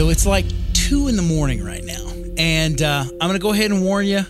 [0.00, 3.70] So it's like two in the morning right now, and uh, I'm gonna go ahead
[3.70, 4.22] and warn you.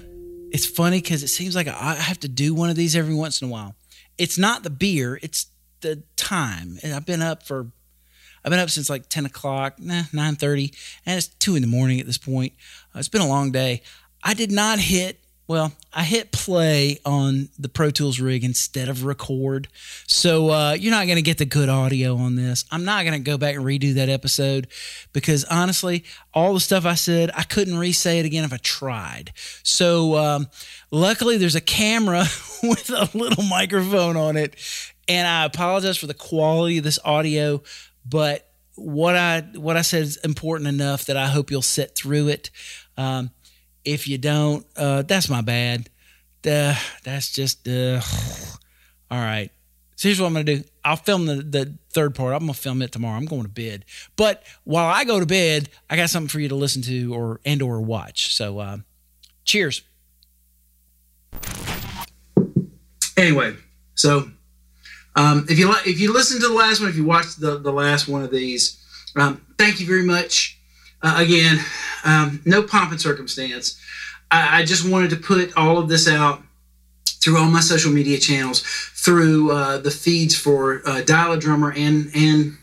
[0.51, 3.41] It's funny because it seems like I have to do one of these every once
[3.41, 3.77] in a while.
[4.19, 5.47] It's not the beer; it's
[5.81, 6.81] the time.
[6.83, 7.69] And I've been up for,
[8.45, 10.75] I've been up since like ten o'clock, nah, nine thirty,
[11.07, 12.53] and it's two in the morning at this point.
[12.93, 13.83] Uh, it's been a long day.
[14.25, 15.20] I did not hit
[15.51, 19.67] well, I hit play on the Pro Tools rig instead of record.
[20.07, 22.65] So uh, you're not going to get the good audio on this.
[22.71, 24.69] I'm not going to go back and redo that episode
[25.13, 28.59] because honestly, all the stuff I said, I couldn't re say it again if I
[28.59, 29.33] tried.
[29.65, 30.47] So um,
[30.93, 32.27] luckily, there's a camera
[32.63, 34.55] with a little microphone on it.
[35.09, 37.61] And I apologize for the quality of this audio,
[38.09, 42.29] but what I what I said is important enough that I hope you'll sit through
[42.29, 42.51] it.
[42.97, 43.31] Um,
[43.85, 45.89] if you don't, uh, that's my bad.
[46.47, 48.01] Uh, that's just uh,
[49.11, 49.51] all right.
[49.97, 50.65] So here's what I'm gonna do.
[50.83, 52.33] I'll film the, the third part.
[52.33, 53.17] I'm gonna film it tomorrow.
[53.17, 53.85] I'm going to bed.
[54.17, 57.41] But while I go to bed, I got something for you to listen to or
[57.45, 58.35] and or watch.
[58.35, 58.79] So uh,
[59.45, 59.83] cheers.
[63.17, 63.55] Anyway,
[63.95, 64.31] so
[65.17, 67.59] um, if you like, if you listen to the last one, if you watched the
[67.59, 68.83] the last one of these,
[69.17, 70.60] um, thank you very much.
[71.03, 71.59] Uh, again,
[72.05, 73.81] um, no pomp and circumstance.
[74.31, 76.43] I, I, just wanted to put all of this out
[77.07, 81.73] through all my social media channels, through uh, the feeds for uh, Dial a Drummer
[81.73, 82.59] and and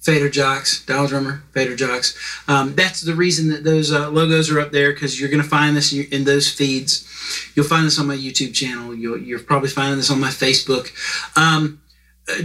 [0.00, 2.16] Fader Jocks, Dial Drummer, Fader Jocks.
[2.48, 5.48] Um, that's the reason that those uh, logos are up there because you're going to
[5.48, 7.06] find this in those feeds.
[7.54, 8.94] You'll find this on my YouTube channel.
[8.94, 10.90] You'll, you're probably finding this on my Facebook.
[11.36, 11.82] Um,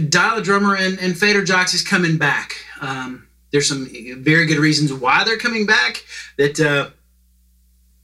[0.08, 2.56] Dial a Drummer and, and Fader Jocks is coming back.
[2.80, 3.25] Um,
[3.56, 3.88] there's some
[4.22, 6.04] very good reasons why they're coming back.
[6.36, 6.90] That uh,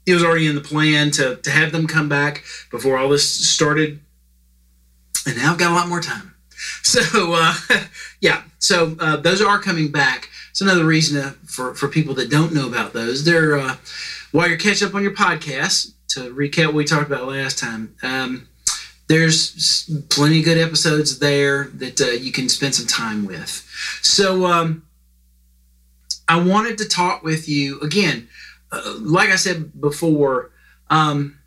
[0.07, 3.29] it was already in the plan to to have them come back before all this
[3.29, 4.01] started,
[5.27, 6.31] and now I've got a lot more time.
[6.85, 7.01] So
[7.35, 7.55] uh,
[8.21, 10.29] yeah, so uh, those are coming back.
[10.51, 13.25] It's another reason to, for for people that don't know about those.
[13.25, 13.77] They're uh,
[14.31, 17.97] while you're catching up on your podcast to recap what we talked about last time.
[18.03, 18.49] Um,
[19.09, 23.69] there's plenty of good episodes there that uh, you can spend some time with.
[24.03, 24.85] So um,
[26.29, 28.29] I wanted to talk with you again.
[28.71, 30.51] Uh, like I said before,
[30.89, 31.39] um,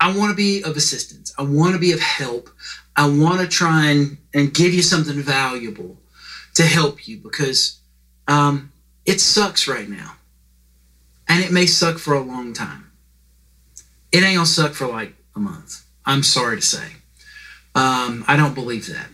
[0.00, 1.32] I want to be of assistance.
[1.38, 2.50] I want to be of help.
[2.94, 5.96] I want to try and, and give you something valuable
[6.54, 7.78] to help you because
[8.28, 8.72] um,
[9.04, 10.16] it sucks right now.
[11.28, 12.90] And it may suck for a long time.
[14.12, 15.84] It ain't to suck for like a month.
[16.04, 16.86] I'm sorry to say.
[17.74, 19.08] Um, I don't believe that.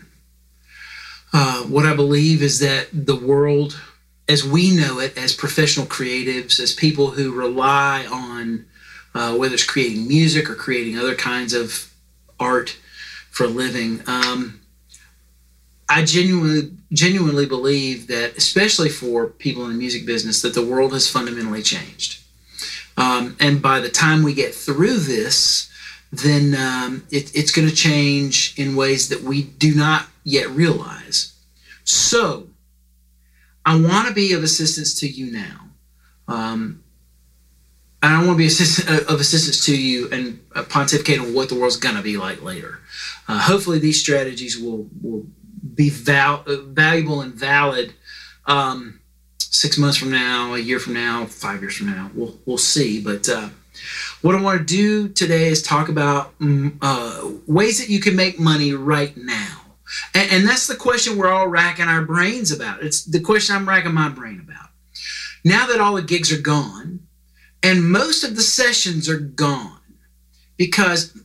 [1.33, 3.81] Uh, what I believe is that the world
[4.27, 8.65] as we know it as professional creatives, as people who rely on
[9.15, 11.91] uh, whether it's creating music or creating other kinds of
[12.39, 12.77] art
[13.29, 14.61] for a living, um,
[15.89, 20.93] I genuinely genuinely believe that, especially for people in the music business, that the world
[20.93, 22.23] has fundamentally changed.
[22.97, 25.71] Um, and by the time we get through this,
[26.11, 31.33] then um, it, it's going to change in ways that we do not yet realize.
[31.83, 32.47] So,
[33.65, 35.69] I want to be of assistance to you now.
[36.27, 36.83] Um,
[38.01, 41.55] I want to be assist- uh, of assistance to you and pontificate on what the
[41.55, 42.79] world's going to be like later.
[43.27, 45.25] Uh, hopefully, these strategies will will
[45.75, 47.93] be val- uh, valuable and valid
[48.45, 48.99] um,
[49.39, 52.11] six months from now, a year from now, five years from now.
[52.13, 53.01] We'll we'll see.
[53.01, 53.49] But uh,
[54.21, 58.15] what I want to do today is talk about mm, uh, ways that you can
[58.17, 59.61] make money right now.
[60.13, 62.83] And, and that's the question we're all racking our brains about.
[62.83, 64.69] It's the question I'm racking my brain about.
[65.43, 67.07] Now that all the gigs are gone,
[67.61, 69.79] and most of the sessions are gone,
[70.57, 71.17] because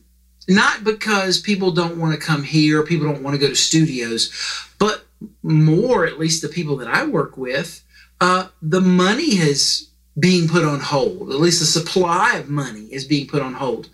[0.47, 4.31] not because people don't want to come here, people don't want to go to studios,
[4.79, 5.05] but
[5.43, 7.83] more, at least the people that I work with,
[8.21, 11.29] uh, the money is being put on hold.
[11.29, 13.89] At least the supply of money is being put on hold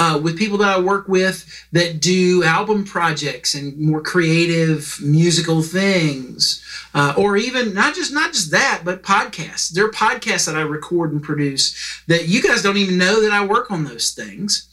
[0.00, 5.60] uh, with people that I work with that do album projects and more creative musical
[5.62, 6.64] things,
[6.94, 9.68] uh, or even not just not just that, but podcasts.
[9.68, 13.30] There are podcasts that I record and produce that you guys don't even know that
[13.30, 14.66] I work on those things.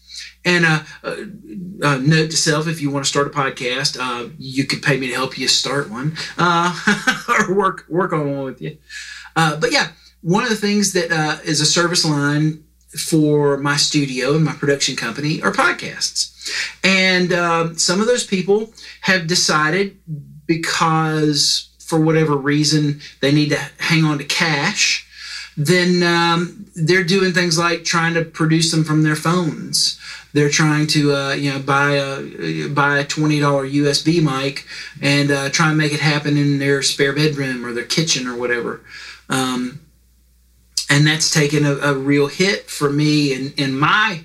[0.45, 1.15] And uh, uh,
[1.83, 3.99] uh, note to self: if you want to start a podcast,
[4.39, 8.61] you could pay me to help you start one or work work on one with
[8.61, 8.77] you.
[9.35, 9.89] But yeah,
[10.21, 12.63] one of the things that is a service line
[12.97, 16.33] for my studio and my production company are podcasts.
[16.83, 18.71] And uh, some of those people
[19.01, 19.97] have decided
[20.45, 25.07] because for whatever reason they need to hang on to cash
[25.57, 29.99] then um, they're doing things like trying to produce them from their phones.
[30.31, 34.65] They're trying to, uh, you know, buy a buy a twenty dollar USB mic
[35.01, 38.37] and uh, try and make it happen in their spare bedroom or their kitchen or
[38.37, 38.81] whatever.
[39.29, 39.79] Um,
[40.89, 44.21] and that's taken a, a, real hit for me in, in my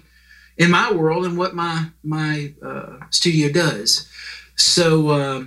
[0.56, 4.08] in my world and what my my uh, studio does.
[4.56, 5.44] So uh,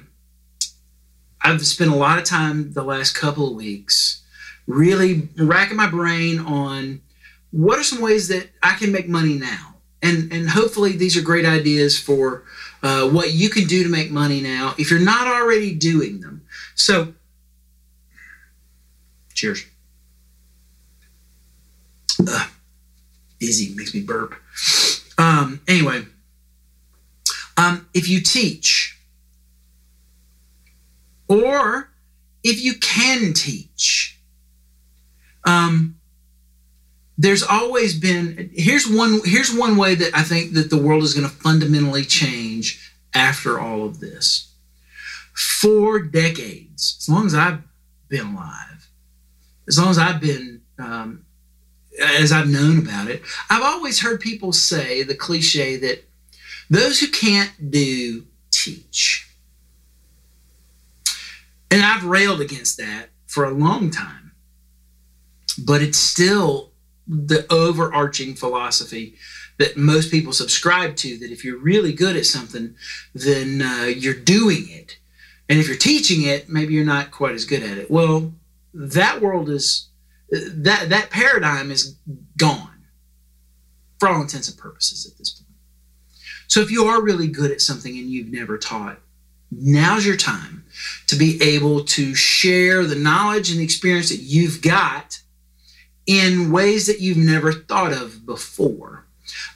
[1.42, 4.24] I've spent a lot of time the last couple of weeks
[4.68, 7.02] really racking my brain on
[7.52, 11.22] what are some ways that I can make money now, and and hopefully these are
[11.22, 12.44] great ideas for
[12.84, 16.42] uh, what you can do to make money now if you're not already doing them.
[16.76, 17.14] So,
[19.34, 19.66] cheers.
[22.20, 22.50] Ugh,
[23.40, 24.36] busy makes me burp.
[25.18, 26.06] Um, anyway,
[27.58, 29.00] um, if you teach,
[31.28, 31.90] or
[32.44, 34.20] if you can teach,
[35.46, 35.96] um,
[37.18, 41.14] there's always been here's one here's one way that I think that the world is
[41.14, 44.52] going to fundamentally change after all of this.
[45.34, 47.62] For decades, as long as I've
[48.08, 48.90] been alive,
[49.68, 51.25] as long as I've been um,
[52.00, 56.08] as I've known about it, I've always heard people say the cliche that
[56.70, 59.30] those who can't do teach.
[61.70, 64.32] And I've railed against that for a long time.
[65.64, 66.72] But it's still
[67.08, 69.16] the overarching philosophy
[69.58, 72.76] that most people subscribe to that if you're really good at something,
[73.14, 74.98] then uh, you're doing it.
[75.48, 77.90] And if you're teaching it, maybe you're not quite as good at it.
[77.90, 78.34] Well,
[78.74, 79.88] that world is
[80.30, 81.96] that that paradigm is
[82.38, 82.84] gone
[84.00, 85.46] for all intents and purposes at this point.
[86.48, 89.00] So if you are really good at something and you've never taught,
[89.52, 90.66] now's your time
[91.08, 95.22] to be able to share the knowledge and the experience that you've got
[96.06, 99.06] in ways that you've never thought of before.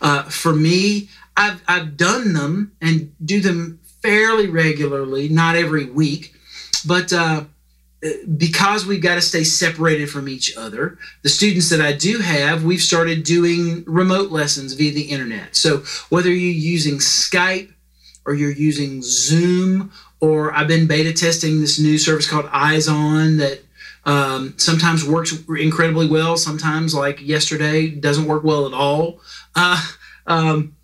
[0.02, 6.34] Uh, for me, I've, I've done them and do them fairly regularly, not every week,
[6.86, 7.44] but uh,
[8.38, 12.64] because we've got to stay separated from each other, the students that I do have,
[12.64, 15.56] we've started doing remote lessons via the internet.
[15.56, 17.74] So whether you're using Skype
[18.26, 19.92] or you're using Zoom,
[20.22, 23.62] or I've been beta testing this new service called Eyes On that
[24.06, 29.20] um, sometimes works incredibly well, sometimes, like yesterday, doesn't work well at all.
[29.56, 29.86] Uh,
[30.28, 30.76] um,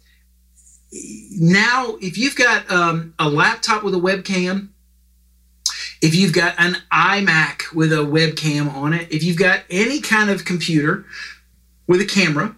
[0.92, 4.70] now, if you've got um, a laptop with a webcam,
[6.02, 10.30] if you've got an iMac with a webcam on it, if you've got any kind
[10.30, 11.06] of computer
[11.88, 12.56] with a camera,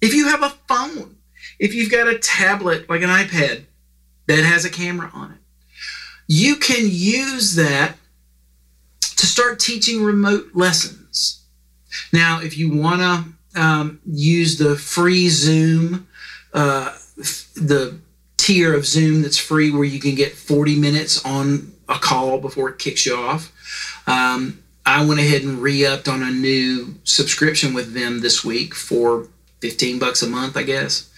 [0.00, 1.16] if you have a phone,
[1.58, 3.64] if you've got a tablet like an iPad
[4.26, 5.38] that has a camera on it,
[6.26, 7.96] you can use that
[9.00, 11.44] to start teaching remote lessons.
[12.12, 16.06] Now, if you want to um, use the free Zoom,
[16.54, 16.96] uh,
[17.56, 17.98] the
[18.36, 22.70] tier of Zoom that's free where you can get 40 minutes on a call before
[22.70, 23.52] it kicks you off.
[24.06, 29.28] Um, I went ahead and re-upped on a new subscription with them this week for
[29.60, 31.10] 15 bucks a month, I guess,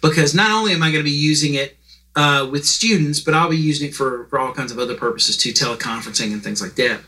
[0.00, 1.76] because not only am I going to be using it
[2.16, 5.36] uh, with students, but I'll be using it for, for all kinds of other purposes
[5.36, 7.00] too, teleconferencing and things like that.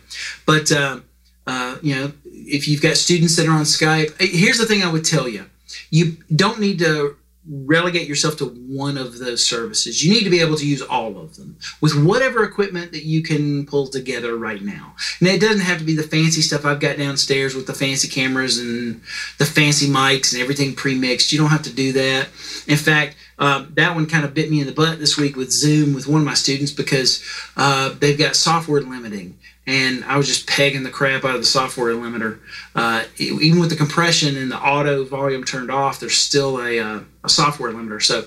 [0.47, 1.01] But uh,
[1.47, 4.93] uh, you know, if you've got students that are on Skype, here's the thing I
[4.93, 5.47] would tell you:
[5.91, 7.17] you don't need to
[7.49, 10.05] relegate yourself to one of those services.
[10.05, 13.23] You need to be able to use all of them with whatever equipment that you
[13.23, 14.95] can pull together right now.
[15.19, 18.07] And it doesn't have to be the fancy stuff I've got downstairs with the fancy
[18.07, 19.01] cameras and
[19.39, 21.33] the fancy mics and everything pre-mixed.
[21.33, 22.29] You don't have to do that.
[22.69, 25.51] In fact, um, that one kind of bit me in the butt this week with
[25.51, 27.25] Zoom with one of my students because
[27.57, 31.47] uh, they've got software limiting and I was just pegging the crap out of the
[31.47, 32.41] software limiter.
[32.75, 37.01] Uh, even with the compression and the auto volume turned off, there's still a, uh,
[37.23, 38.03] a software limiter.
[38.03, 38.21] So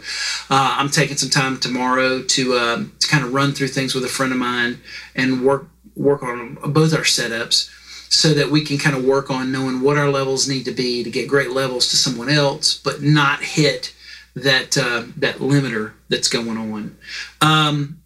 [0.49, 4.05] uh, I'm taking some time tomorrow to um, to kind of run through things with
[4.05, 4.79] a friend of mine
[5.15, 7.69] and work work on both our setups
[8.09, 11.03] so that we can kind of work on knowing what our levels need to be
[11.03, 13.93] to get great levels to someone else, but not hit
[14.35, 16.97] that uh, that limiter that's going on.
[17.41, 18.01] Um,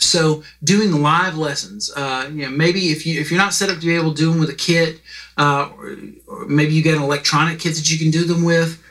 [0.00, 3.78] so doing live lessons, uh, you know, maybe if you if you're not set up
[3.78, 5.00] to be able to do them with a kit,
[5.36, 8.82] uh, or, or, maybe you get an electronic kit that you can do them with.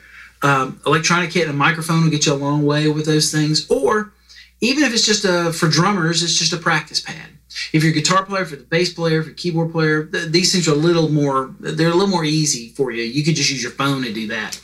[0.42, 3.68] Um, electronic kit and a microphone will get you a long way with those things.
[3.70, 4.12] Or
[4.60, 7.28] even if it's just a for drummers, it's just a practice pad.
[7.72, 10.68] If you're a guitar player, for the bass player, for keyboard player, th- these things
[10.68, 13.02] are a little more they're a little more easy for you.
[13.02, 14.60] You could just use your phone to do that.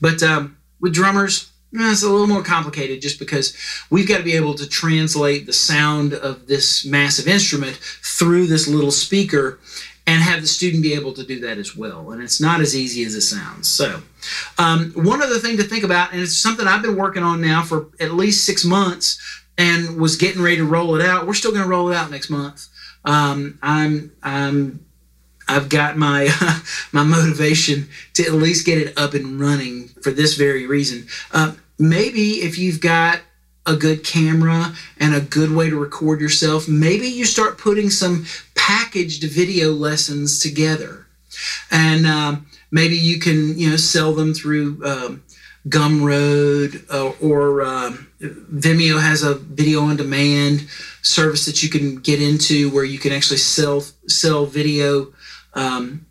[0.00, 3.56] But um, with drummers, it's a little more complicated just because
[3.90, 8.68] we've got to be able to translate the sound of this massive instrument through this
[8.68, 9.58] little speaker
[10.06, 12.12] and have the student be able to do that as well.
[12.12, 13.68] And it's not as easy as it sounds.
[13.68, 14.02] So,
[14.58, 17.62] um, one other thing to think about, and it's something I've been working on now
[17.62, 19.18] for at least six months
[19.58, 21.26] and was getting ready to roll it out.
[21.26, 22.68] We're still going to roll it out next month.
[23.04, 24.85] Um, I'm, I'm,
[25.48, 26.28] I've got my
[26.92, 31.06] my motivation to at least get it up and running for this very reason.
[31.32, 33.20] Uh, maybe if you've got
[33.66, 38.26] a good camera and a good way to record yourself, maybe you start putting some
[38.54, 41.06] packaged video lessons together,
[41.70, 45.22] and um, maybe you can you know sell them through um,
[45.68, 50.68] Gumroad uh, or um, Vimeo has a video on demand
[51.02, 55.12] service that you can get into where you can actually sell sell video.
[55.56, 56.06] Um,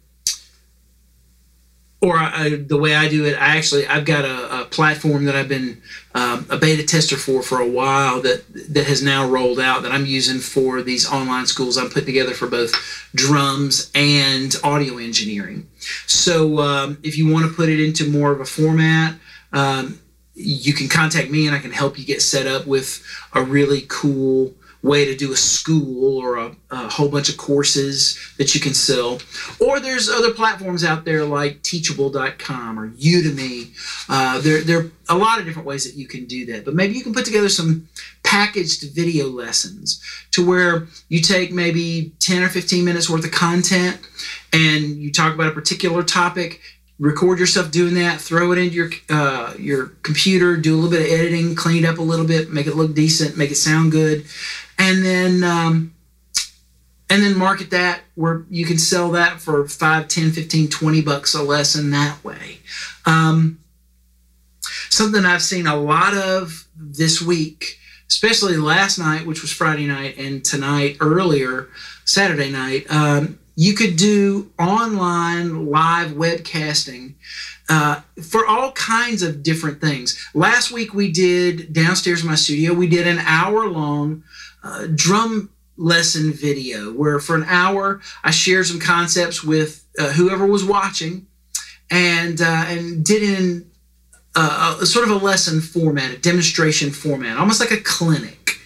[2.01, 5.35] or I, the way I do it, I actually I've got a, a platform that
[5.35, 5.81] I've been
[6.13, 9.91] um, a beta tester for for a while that that has now rolled out that
[9.91, 12.73] I'm using for these online schools I'm putting together for both
[13.15, 15.67] drums and audio engineering.
[16.05, 19.15] So um, if you want to put it into more of a format,
[19.51, 19.99] um,
[20.35, 23.85] you can contact me and I can help you get set up with a really
[23.87, 24.53] cool
[24.85, 28.73] way to do a school or a, a, whole bunch of courses that you can
[28.73, 29.19] sell.
[29.59, 33.71] Or there's other platforms out there like teachable.com or Udemy.
[34.07, 36.65] Uh, there, there are a lot of different ways that you can do that.
[36.65, 37.89] But maybe you can put together some
[38.23, 40.01] packaged video lessons
[40.31, 43.99] to where you take maybe 10 or 15 minutes worth of content
[44.53, 46.61] and you talk about a particular topic
[46.97, 51.01] record yourself doing that throw it into your uh, your computer do a little bit
[51.01, 53.91] of editing clean it up a little bit make it look decent make it sound
[53.91, 54.25] good
[54.77, 55.93] and then um,
[57.09, 61.33] and then market that where you can sell that for 5 10 15 20 bucks
[61.33, 62.59] a lesson that way
[63.05, 63.59] um,
[64.89, 67.77] something i've seen a lot of this week
[68.09, 71.67] especially last night which was friday night and tonight earlier
[72.05, 77.13] saturday night um, you could do online live webcasting
[77.69, 80.23] uh, for all kinds of different things.
[80.33, 84.23] Last week we did downstairs in my studio, we did an hour long
[84.65, 90.45] uh, drum lesson video where for an hour I shared some concepts with uh, whoever
[90.45, 91.27] was watching
[91.91, 93.69] and uh, and did in
[94.35, 98.57] uh, a, sort of a lesson format, a demonstration format, almost like a clinic.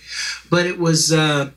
[0.49, 1.51] But it was uh,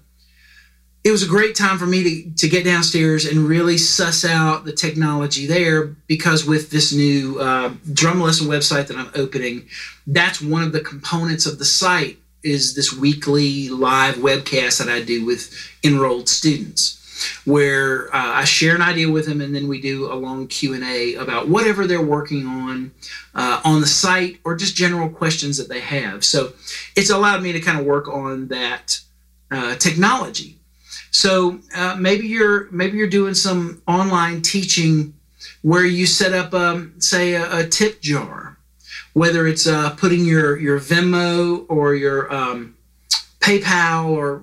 [1.05, 4.65] it was a great time for me to, to get downstairs and really suss out
[4.65, 9.67] the technology there because with this new uh, drum lesson website that I'm opening,
[10.07, 15.03] that's one of the components of the site is this weekly live webcast that I
[15.03, 16.99] do with enrolled students
[17.45, 21.15] where uh, I share an idea with them and then we do a long Q&A
[21.15, 22.93] about whatever they're working on
[23.35, 26.25] uh, on the site or just general questions that they have.
[26.25, 26.53] So
[26.97, 29.01] it's allowed me to kind of work on that
[29.51, 30.57] uh, technology.
[31.11, 35.15] So uh, maybe you're maybe you're doing some online teaching
[35.63, 38.52] where you set up, um, say, a, a tip jar
[39.13, 42.77] whether it's uh, putting your your Venmo or your um,
[43.41, 44.43] PayPal or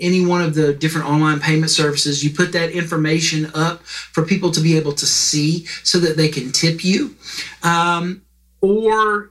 [0.00, 4.50] any one of the different online payment services, you put that information up for people
[4.50, 7.16] to be able to see so that they can tip you.
[7.62, 8.22] Um,
[8.60, 9.30] or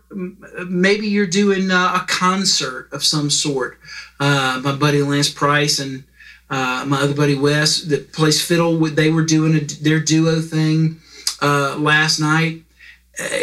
[0.67, 3.79] maybe you're doing uh, a concert of some sort.
[4.19, 6.03] Uh, my buddy Lance Price and
[6.49, 10.99] uh, my other buddy Wes that plays fiddle, they were doing a, their duo thing
[11.41, 12.63] uh, last night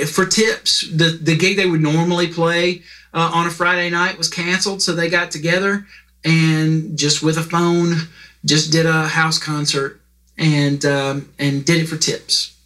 [0.06, 0.88] for tips.
[0.90, 2.82] The the gig they would normally play
[3.14, 5.86] uh, on a Friday night was canceled, so they got together
[6.24, 7.94] and just with a phone,
[8.44, 10.00] just did a house concert
[10.38, 12.56] and um, and did it for tips.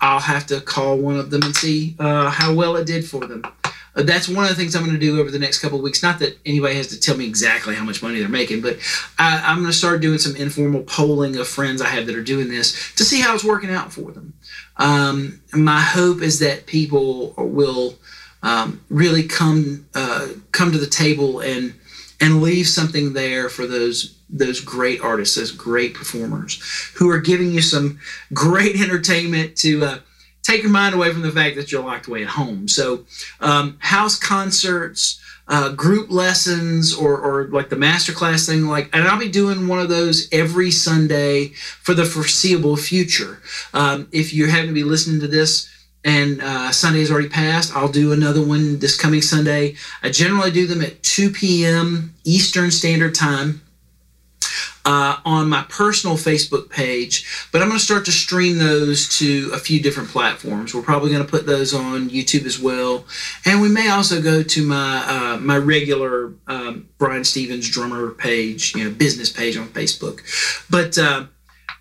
[0.00, 3.26] I'll have to call one of them and see uh, how well it did for
[3.26, 3.42] them.
[3.64, 5.84] Uh, that's one of the things I'm going to do over the next couple of
[5.84, 6.02] weeks.
[6.02, 8.76] Not that anybody has to tell me exactly how much money they're making, but
[9.18, 12.22] I, I'm going to start doing some informal polling of friends I have that are
[12.22, 14.34] doing this to see how it's working out for them.
[14.78, 17.94] Um, my hope is that people will
[18.42, 21.74] um, really come uh, come to the table and
[22.20, 26.60] and leave something there for those those great artists, those great performers
[26.96, 27.98] who are giving you some
[28.32, 29.98] great entertainment to uh,
[30.42, 32.68] take your mind away from the fact that you're locked away at home.
[32.68, 33.04] So,
[33.40, 39.18] um, house concerts, uh, group lessons, or, or like the masterclass thing, like, and I'll
[39.18, 43.40] be doing one of those every Sunday for the foreseeable future.
[43.72, 45.70] Um, if you happen to be listening to this,
[46.04, 47.74] and uh, Sunday has already passed.
[47.74, 49.74] I'll do another one this coming Sunday.
[50.04, 52.14] I generally do them at 2 p.m.
[52.22, 53.60] Eastern Standard Time
[54.86, 59.50] uh, on my personal Facebook page, but I'm going to start to stream those to
[59.52, 60.74] a few different platforms.
[60.74, 63.04] We're probably going to put those on YouTube as well,
[63.44, 68.76] and we may also go to my uh, my regular um, Brian Stevens drummer page,
[68.76, 70.20] you know, business page on Facebook.
[70.70, 71.26] But uh,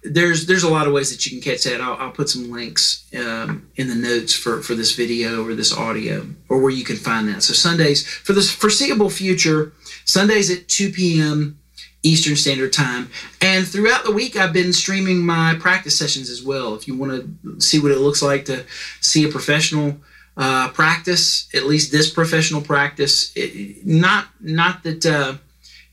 [0.04, 1.82] there's there's a lot of ways that you can catch that.
[1.82, 5.72] I'll, I'll put some links um, in the notes for for this video or this
[5.72, 7.44] audio or where you can find that.
[7.44, 9.74] So Sundays for the foreseeable future,
[10.06, 11.60] Sundays at 2 p.m.
[12.06, 13.10] Eastern Standard Time,
[13.42, 16.76] and throughout the week I've been streaming my practice sessions as well.
[16.76, 17.12] If you want
[17.44, 18.64] to see what it looks like to
[19.02, 19.98] see a professional
[20.38, 25.36] uh, practice, at least this professional practice, it, not not that uh,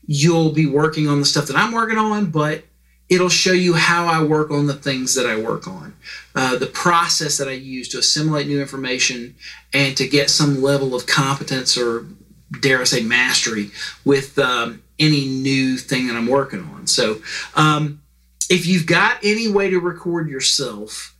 [0.05, 2.63] you'll be working on the stuff that I'm working on, but
[3.09, 5.93] it'll show you how I work on the things that I work on,
[6.35, 9.35] uh, the process that I use to assimilate new information
[9.73, 12.05] and to get some level of competence or,
[12.59, 13.71] dare I say, mastery
[14.05, 16.87] with um, any new thing that I'm working on.
[16.87, 17.21] So,
[17.55, 18.01] um,
[18.49, 21.15] if you've got any way to record yourself,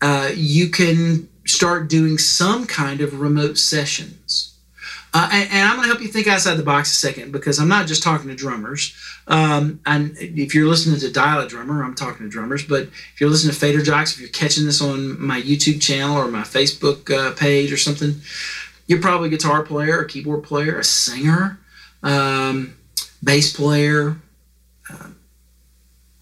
[0.00, 4.54] uh, you can start doing some kind of remote sessions.
[5.14, 7.58] Uh, and, and, I'm going to help you think outside the box a second because
[7.58, 8.94] I'm not just talking to drummers.
[9.26, 12.62] Um, and if you're listening to Dial a Drummer, I'm talking to drummers.
[12.62, 16.16] But if you're listening to Fader Jocks, if you're catching this on my YouTube channel
[16.16, 18.16] or my Facebook uh, page or something,
[18.88, 21.60] you're probably a guitar player, a keyboard player, a singer,
[22.02, 22.74] um,
[23.22, 24.16] bass player,
[24.90, 25.08] uh,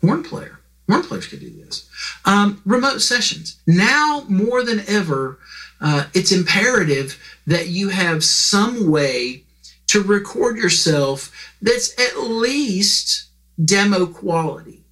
[0.03, 0.59] horn player.
[0.89, 1.89] Horn players could do this.
[2.25, 3.59] Um, remote sessions.
[3.67, 5.39] Now more than ever,
[5.81, 9.45] uh, it's imperative that you have some way
[9.89, 11.33] to record yourself
[11.63, 13.29] that's at least
[13.65, 14.83] demo quality.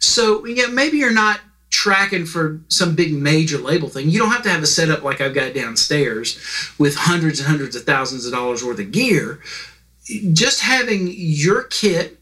[0.00, 4.10] So, yeah, maybe you're not tracking for some big major label thing.
[4.10, 6.38] You don't have to have a setup like I've got downstairs
[6.78, 9.40] with hundreds and hundreds of thousands of dollars worth of gear.
[10.32, 12.18] Just having your kit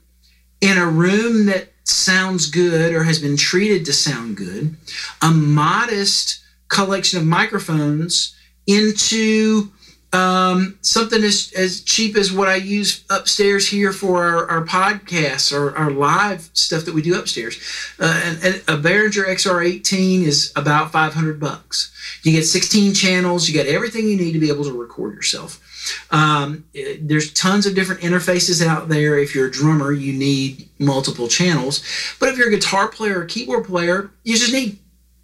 [0.60, 4.76] in a room that sounds good or has been treated to sound good,
[5.22, 8.36] a modest collection of microphones
[8.66, 9.70] into
[10.12, 15.52] um, something as, as cheap as what I use upstairs here for our, our podcasts
[15.52, 17.58] or our live stuff that we do upstairs.
[18.00, 21.92] Uh, and, and a Behringer XR18 is about 500 bucks.
[22.22, 25.62] You get 16 channels, you get everything you need to be able to record yourself.
[26.10, 29.18] Um, it, there's tons of different interfaces out there.
[29.18, 31.82] If you're a drummer, you need multiple channels.
[32.18, 34.78] But if you're a guitar player or keyboard player, you just need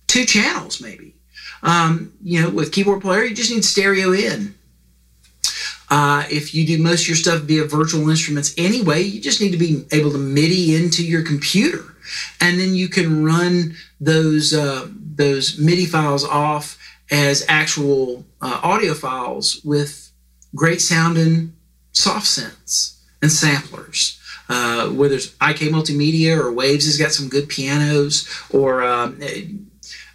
[0.06, 1.14] two channels, maybe.
[1.62, 4.54] Um, you know, with keyboard player, you just need stereo in.
[5.90, 9.52] Uh, if you do most of your stuff via virtual instruments anyway, you just need
[9.52, 11.94] to be able to MIDI into your computer,
[12.40, 16.78] and then you can run those uh, those MIDI files off
[17.10, 20.10] as actual uh, audio files with
[20.54, 21.52] great sounding
[21.92, 24.20] soft synths and samplers.
[24.46, 29.18] Uh, whether it's IK Multimedia or Waves has got some good pianos, or um,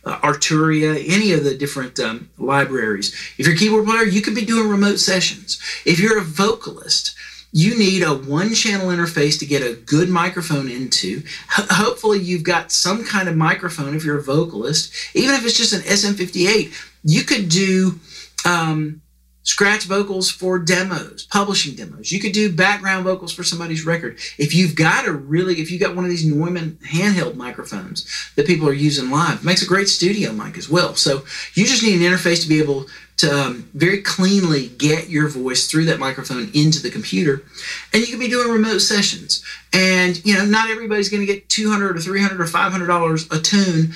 [0.06, 3.14] uh, Arturia, any of the different um, libraries.
[3.38, 5.60] If you're a keyboard player, you could be doing remote sessions.
[5.86, 7.16] If you're a vocalist,
[7.52, 11.24] you need a one channel interface to get a good microphone into.
[11.58, 14.94] H- hopefully, you've got some kind of microphone if you're a vocalist.
[15.16, 18.00] Even if it's just an SM58, you could do
[18.46, 19.02] um,
[19.50, 22.12] scratch vocals for demos, publishing demos.
[22.12, 24.20] You could do background vocals for somebody's record.
[24.38, 28.46] If you've got a really, if you've got one of these Neumann handheld microphones that
[28.46, 30.94] people are using live, makes a great studio mic as well.
[30.94, 31.24] So
[31.56, 32.86] you just need an interface to be able
[33.18, 37.44] to um, very cleanly get your voice through that microphone into the computer,
[37.92, 39.44] and you can be doing remote sessions.
[39.74, 42.72] And you know, not everybody's going to get two hundred or three hundred or five
[42.72, 43.94] hundred dollars a tune,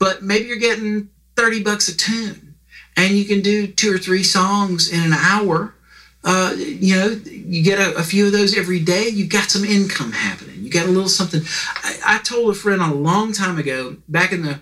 [0.00, 2.47] but maybe you're getting thirty bucks a tune
[2.98, 5.72] and you can do two or three songs in an hour.
[6.24, 9.08] Uh, you know, you get a, a, few of those every day.
[9.08, 10.64] You've got some income happening.
[10.64, 11.42] You got a little something.
[11.76, 14.58] I, I told a friend a long time ago, back in the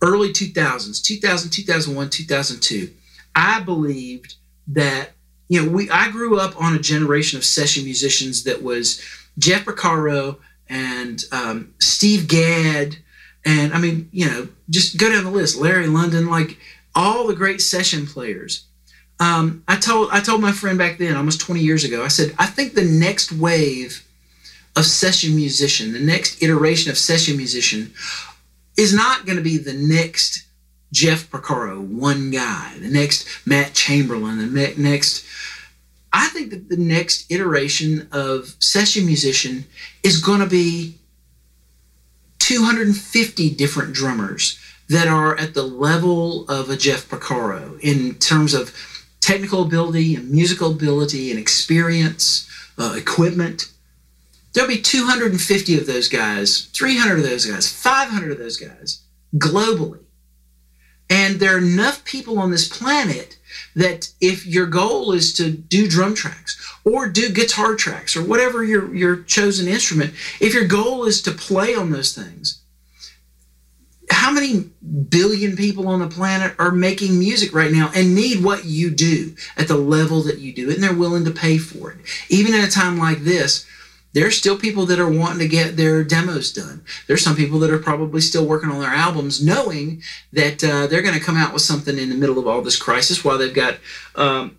[0.00, 2.90] early 2000s, 2000, 2001, 2002,
[3.34, 4.36] I believed
[4.68, 5.10] that
[5.48, 9.02] you know we I grew up on a generation of session musicians that was
[9.38, 12.96] Jeff Porcaro and um, Steve Gadd,
[13.44, 16.58] and I mean you know just go down the list, Larry Londin, like
[16.94, 18.66] all the great session players.
[19.20, 22.34] Um, I told I told my friend back then, almost 20 years ago, I said,
[22.38, 24.04] I think the next wave
[24.76, 27.92] of session musician, the next iteration of session musician,
[28.76, 30.46] is not going to be the next
[30.92, 35.24] Jeff Porcaro, one guy, the next Matt Chamberlain, the next.
[36.12, 39.64] I think that the next iteration of session musician
[40.04, 40.98] is going to be
[42.38, 44.58] 250 different drummers
[44.94, 48.72] that are at the level of a Jeff Porcaro in terms of
[49.20, 53.72] technical ability and musical ability and experience, uh, equipment.
[54.52, 59.00] There'll be 250 of those guys, 300 of those guys, 500 of those guys
[59.36, 59.98] globally.
[61.10, 63.36] And there are enough people on this planet
[63.74, 68.62] that if your goal is to do drum tracks or do guitar tracks or whatever
[68.62, 72.60] your, your chosen instrument, if your goal is to play on those things,
[74.32, 74.70] many
[75.08, 79.34] billion people on the planet are making music right now and need what you do
[79.56, 81.98] at the level that you do it, and they're willing to pay for it.
[82.28, 83.66] Even in a time like this,
[84.12, 86.84] there's still people that are wanting to get their demos done.
[87.08, 91.02] There's some people that are probably still working on their albums, knowing that uh, they're
[91.02, 93.52] going to come out with something in the middle of all this crisis while they've
[93.52, 93.78] got
[94.14, 94.56] um,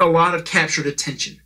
[0.00, 1.40] a lot of captured attention.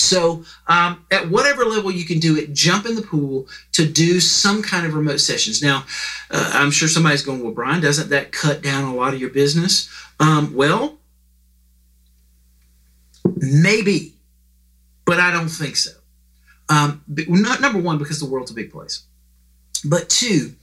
[0.00, 4.18] So, um, at whatever level you can do it, jump in the pool to do
[4.18, 5.62] some kind of remote sessions.
[5.62, 5.84] Now,
[6.30, 9.30] uh, I'm sure somebody's going, Well, Brian, doesn't that cut down a lot of your
[9.30, 9.90] business?
[10.18, 10.98] Um, well,
[13.36, 14.14] maybe,
[15.04, 15.92] but I don't think so.
[16.68, 19.02] Um, not number one because the world's a big place,
[19.84, 20.54] but two,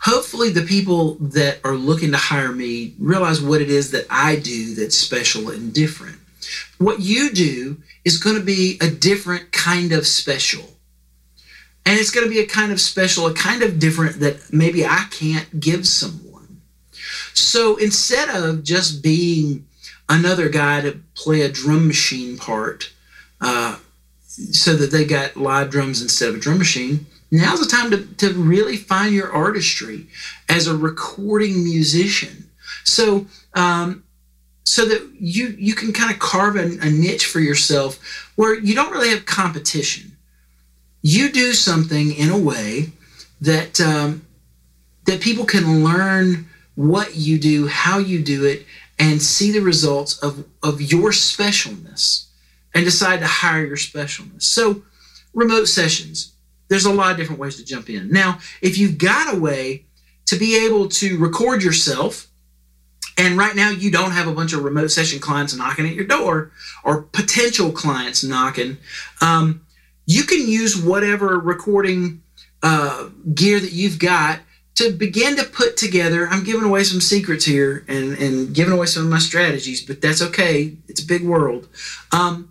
[0.00, 4.36] hopefully the people that are looking to hire me realize what it is that I
[4.36, 6.18] do that's special and different.
[6.78, 10.64] What you do is going to be a different kind of special.
[11.86, 14.84] And it's going to be a kind of special, a kind of different that maybe
[14.84, 16.60] I can't give someone.
[17.32, 19.66] So instead of just being
[20.08, 22.92] another guy to play a drum machine part,
[23.40, 23.78] uh,
[24.52, 27.06] so that they got live drums instead of a drum machine.
[27.30, 30.06] Now's the time to, to really find your artistry
[30.48, 32.48] as a recording musician.
[32.84, 34.04] So, um,
[34.70, 37.98] so that you you can kind of carve a, a niche for yourself
[38.36, 40.16] where you don't really have competition.
[41.02, 42.92] You do something in a way
[43.40, 44.24] that um,
[45.06, 48.64] that people can learn what you do, how you do it,
[48.96, 52.26] and see the results of, of your specialness
[52.72, 54.44] and decide to hire your specialness.
[54.44, 54.82] So,
[55.34, 56.32] remote sessions,
[56.68, 58.08] there's a lot of different ways to jump in.
[58.12, 59.86] Now, if you've got a way
[60.26, 62.29] to be able to record yourself,
[63.20, 66.06] and right now you don't have a bunch of remote session clients knocking at your
[66.06, 66.52] door
[66.82, 68.78] or potential clients knocking,
[69.20, 69.60] um,
[70.06, 72.22] you can use whatever recording
[72.62, 74.40] uh, gear that you've got
[74.76, 76.28] to begin to put together.
[76.28, 80.00] I'm giving away some secrets here and, and giving away some of my strategies, but
[80.00, 80.78] that's okay.
[80.88, 81.68] It's a big world.
[82.12, 82.50] Um,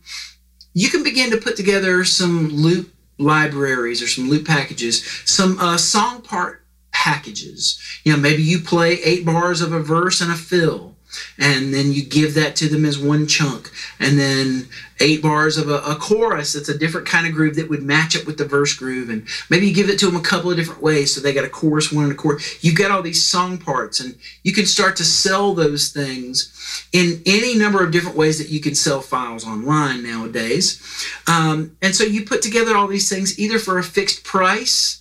[0.75, 5.77] you can begin to put together some loop libraries or some loop packages, some uh,
[5.77, 6.59] song part
[6.99, 7.79] packages.
[8.03, 10.95] You know, maybe you play eight bars of a verse and a fill
[11.38, 13.71] and then you give that to them as one chunk.
[13.99, 14.67] And then
[14.99, 18.15] eight bars of a, a, chorus that's a different kind of groove that would match
[18.15, 19.09] up with the verse groove.
[19.09, 21.15] And maybe you give it to them a couple of different ways.
[21.15, 22.63] So they got a chorus one and a chorus.
[22.63, 27.21] You've got all these song parts and you can start to sell those things in
[27.25, 30.81] any number of different ways that you can sell files online nowadays.
[31.27, 34.99] Um, and so you put together all these things either for a fixed price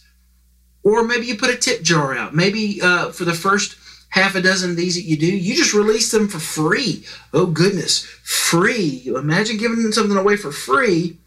[0.88, 3.77] or maybe you put a tip jar out maybe uh, for the first
[4.11, 7.05] half a dozen of these that you do, you just release them for free.
[7.33, 9.03] Oh, goodness, free.
[9.07, 11.18] Imagine giving something away for free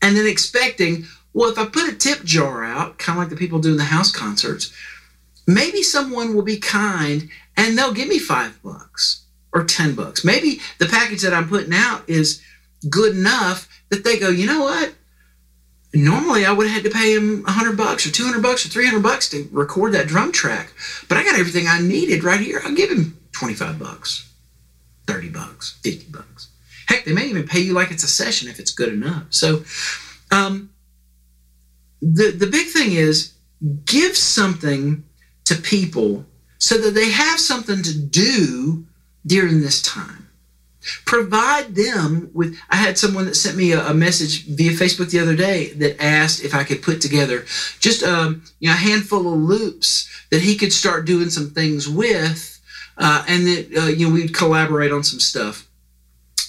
[0.00, 3.36] and then expecting, well, if I put a tip jar out, kind of like the
[3.36, 4.72] people do in the house concerts,
[5.46, 10.24] maybe someone will be kind and they'll give me five bucks or 10 bucks.
[10.24, 12.40] Maybe the package that I'm putting out is
[12.88, 14.94] good enough that they go, you know what?
[15.94, 19.02] Normally I would have had to pay him 100 bucks or 200 bucks or 300
[19.02, 20.72] bucks to record that drum track.
[21.08, 22.60] But I got everything I needed right here.
[22.64, 24.30] I'll give him 25 bucks,
[25.06, 26.48] 30 bucks, 50 bucks.
[26.86, 29.24] Heck, they may even pay you like it's a session if it's good enough.
[29.30, 29.62] So,
[30.30, 30.70] um,
[32.00, 33.32] the the big thing is
[33.84, 35.04] give something
[35.44, 36.24] to people
[36.58, 38.86] so that they have something to do
[39.26, 40.27] during this time
[41.04, 45.18] provide them with i had someone that sent me a, a, message via facebook the
[45.18, 47.44] other day that asked if i could put together
[47.80, 51.88] just um, you know, a handful of loops that he could start doing some things
[51.88, 52.60] with
[52.96, 55.68] uh, and that uh, you know we'd collaborate on some stuff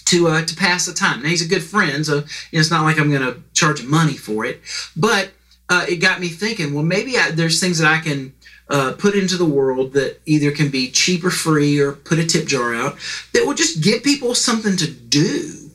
[0.05, 1.21] to uh, to pass the time.
[1.21, 3.83] Now he's a good friend so you know, it's not like i'm going to charge
[3.83, 4.61] money for it
[4.95, 5.31] but
[5.69, 8.33] uh, it got me thinking well maybe I, there's things that i can
[8.69, 12.25] uh, put into the world that either can be cheap or free or put a
[12.25, 12.97] tip jar out
[13.33, 15.69] that will just give people something to do.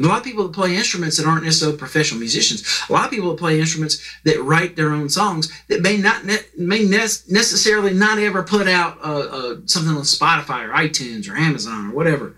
[0.00, 2.64] A lot of people that play instruments that aren't necessarily professional musicians.
[2.88, 6.24] A lot of people that play instruments that write their own songs that may not
[6.24, 11.30] ne- may ne- necessarily not ever put out uh, uh, something on Spotify or iTunes
[11.30, 12.34] or Amazon or whatever.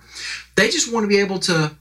[0.57, 1.77] They just want to be able to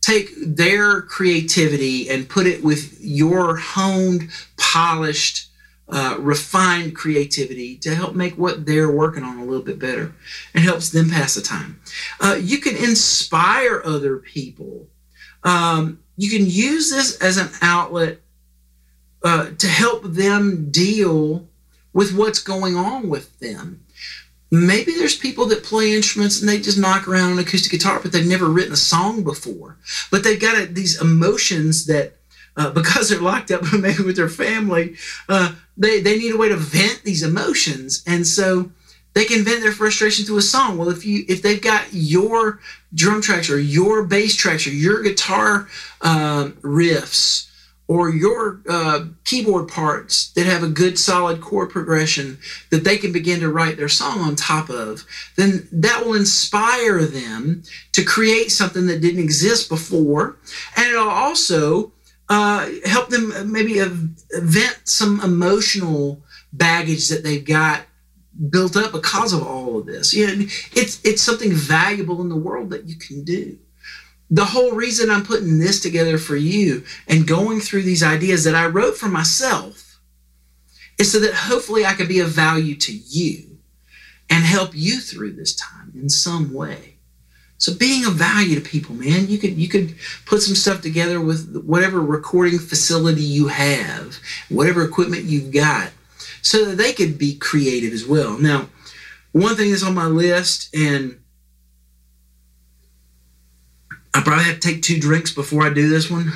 [0.00, 5.48] take their creativity and put it with your honed, polished
[5.88, 10.14] uh, refined creativity to help make what they're working on a little bit better
[10.54, 11.80] and helps them pass the time.
[12.20, 14.88] Uh, you can inspire other people.
[15.42, 18.20] Um, you can use this as an outlet
[19.22, 21.48] uh, to help them deal
[21.92, 23.84] with what's going on with them.
[24.50, 28.12] Maybe there's people that play instruments and they just knock around an acoustic guitar, but
[28.12, 29.78] they've never written a song before.
[30.10, 32.16] But they've got a, these emotions that
[32.56, 34.96] uh, because they're locked up maybe with their family,
[35.28, 38.70] uh, they they need a way to vent these emotions, and so
[39.14, 40.76] they can vent their frustration through a song.
[40.76, 42.60] Well, if you if they've got your
[42.94, 45.68] drum tracks or your bass tracks or your guitar
[46.00, 47.50] uh, riffs
[47.86, 52.38] or your uh, keyboard parts that have a good solid chord progression
[52.70, 55.04] that they can begin to write their song on top of,
[55.36, 60.36] then that will inspire them to create something that didn't exist before.
[60.76, 61.92] And it'll also
[62.34, 63.80] uh, help them maybe
[64.32, 67.82] vent some emotional baggage that they've got
[68.50, 70.12] built up because of all of this.
[70.12, 70.32] You know,
[70.72, 73.58] it's it's something valuable in the world that you can do
[74.30, 78.54] the whole reason I'm putting this together for you and going through these ideas that
[78.54, 80.00] I wrote for myself
[80.98, 83.58] is so that hopefully I can be of value to you
[84.30, 86.93] and help you through this time in some way.
[87.64, 89.94] So being of value to people, man, you could you could
[90.26, 94.18] put some stuff together with whatever recording facility you have,
[94.50, 95.90] whatever equipment you've got,
[96.42, 98.38] so that they could be creative as well.
[98.38, 98.68] Now,
[99.32, 101.18] one thing that's on my list and
[104.12, 106.34] I probably have to take two drinks before I do this one.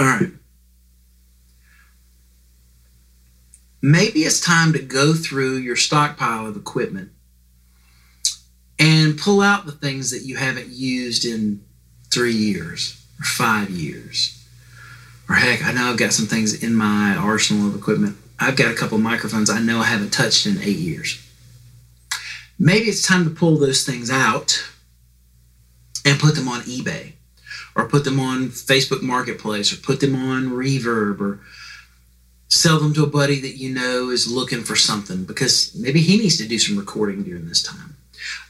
[0.00, 0.37] All right.
[3.80, 7.10] Maybe it's time to go through your stockpile of equipment
[8.78, 11.64] and pull out the things that you haven't used in
[12.10, 14.34] three years or five years.
[15.28, 18.70] Or heck, I know I've got some things in my arsenal of equipment I've got
[18.70, 21.20] a couple microphones I know I haven't touched in eight years.
[22.58, 24.70] Maybe it's time to pull those things out
[26.04, 27.12] and put them on eBay
[27.74, 31.40] or put them on Facebook Marketplace or put them on Reverb or
[32.48, 36.16] sell them to a buddy that you know is looking for something because maybe he
[36.16, 37.96] needs to do some recording during this time.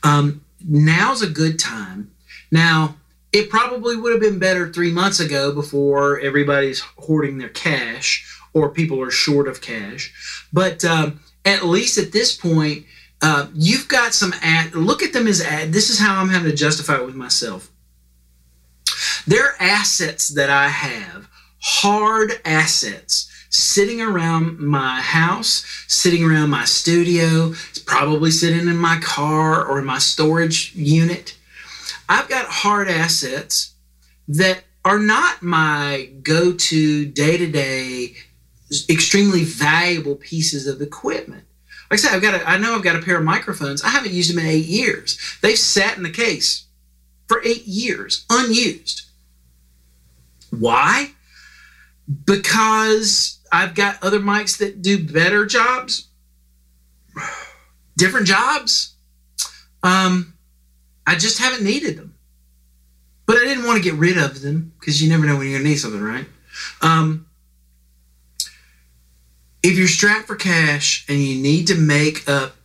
[0.03, 2.11] Um, now's a good time.
[2.51, 2.97] Now,
[3.33, 8.71] it probably would have been better three months ago before everybody's hoarding their cash or
[8.71, 10.47] people are short of cash.
[10.53, 11.11] But uh,
[11.45, 12.87] at least at this point,
[13.21, 14.75] uh, you've got some ad.
[14.75, 15.73] Look at them as ad.
[15.73, 17.71] This is how I'm having to justify it with myself.
[19.27, 21.29] They're assets that I have,
[21.61, 27.55] hard assets sitting around my house, sitting around my studio,
[27.87, 31.37] probably sitting in my car or in my storage unit.
[32.09, 33.75] I've got hard assets
[34.29, 38.15] that are not my go to day to day
[38.89, 41.45] extremely valuable pieces of equipment.
[41.91, 43.83] Like I said, I've got a, I know I've got a pair of microphones.
[43.83, 45.19] I haven't used them in eight years.
[45.41, 46.67] They've sat in the case
[47.27, 49.07] for eight years, unused.
[50.51, 51.13] Why?
[52.25, 56.09] Because I've got other mics that do better jobs,
[57.97, 58.95] different jobs.
[59.83, 60.35] Um,
[61.07, 62.15] I just haven't needed them.
[63.27, 65.59] But I didn't want to get rid of them because you never know when you're
[65.59, 66.27] to need something, right?
[66.81, 67.27] Um,
[69.63, 72.57] if you're strapped for cash and you need to make up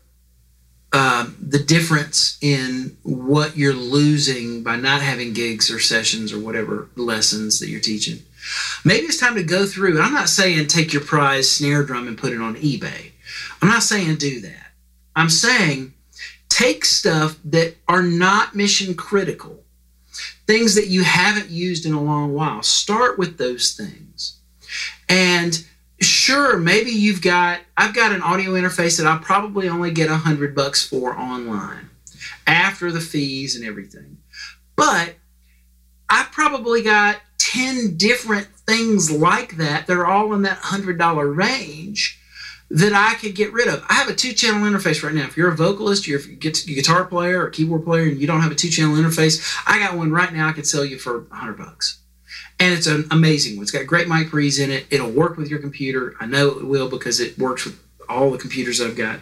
[0.94, 6.88] uh, the difference in what you're losing by not having gigs or sessions or whatever
[6.96, 8.20] lessons that you're teaching,
[8.84, 10.02] maybe it's time to go through.
[10.02, 13.12] I'm not saying take your prize snare drum and put it on eBay.
[13.62, 14.72] I'm not saying do that.
[15.16, 15.94] I'm saying
[16.50, 19.64] take stuff that are not mission critical,
[20.46, 22.64] things that you haven't used in a long while.
[22.64, 24.40] Start with those things.
[25.10, 25.64] And
[26.04, 30.16] sure maybe you've got i've got an audio interface that i'll probably only get a
[30.16, 31.90] hundred bucks for online
[32.46, 34.18] after the fees and everything
[34.76, 35.16] but
[36.10, 37.18] i've probably got
[37.54, 42.20] 10 different things like that that are all in that hundred dollar range
[42.70, 45.38] that i could get rid of i have a two channel interface right now if
[45.38, 48.56] you're a vocalist you're a guitar player or keyboard player and you don't have a
[48.56, 51.58] two channel interface i got one right now i could sell you for a 100
[51.58, 52.00] bucks
[52.60, 53.64] and it's an amazing one.
[53.64, 54.86] It's got great mic pre's in it.
[54.90, 56.16] It'll work with your computer.
[56.20, 59.20] I know it will because it works with all the computers I've got.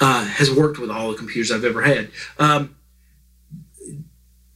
[0.00, 2.10] Uh, has worked with all the computers I've ever had.
[2.38, 2.76] Um,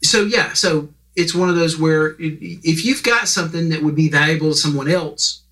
[0.05, 4.09] so yeah, so it's one of those where if you've got something that would be
[4.09, 5.43] valuable to someone else,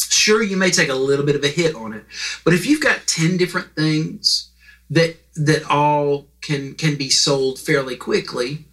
[0.00, 2.04] sure you may take a little bit of a hit on it.
[2.44, 4.50] But if you've got ten different things
[4.90, 8.66] that that all can can be sold fairly quickly,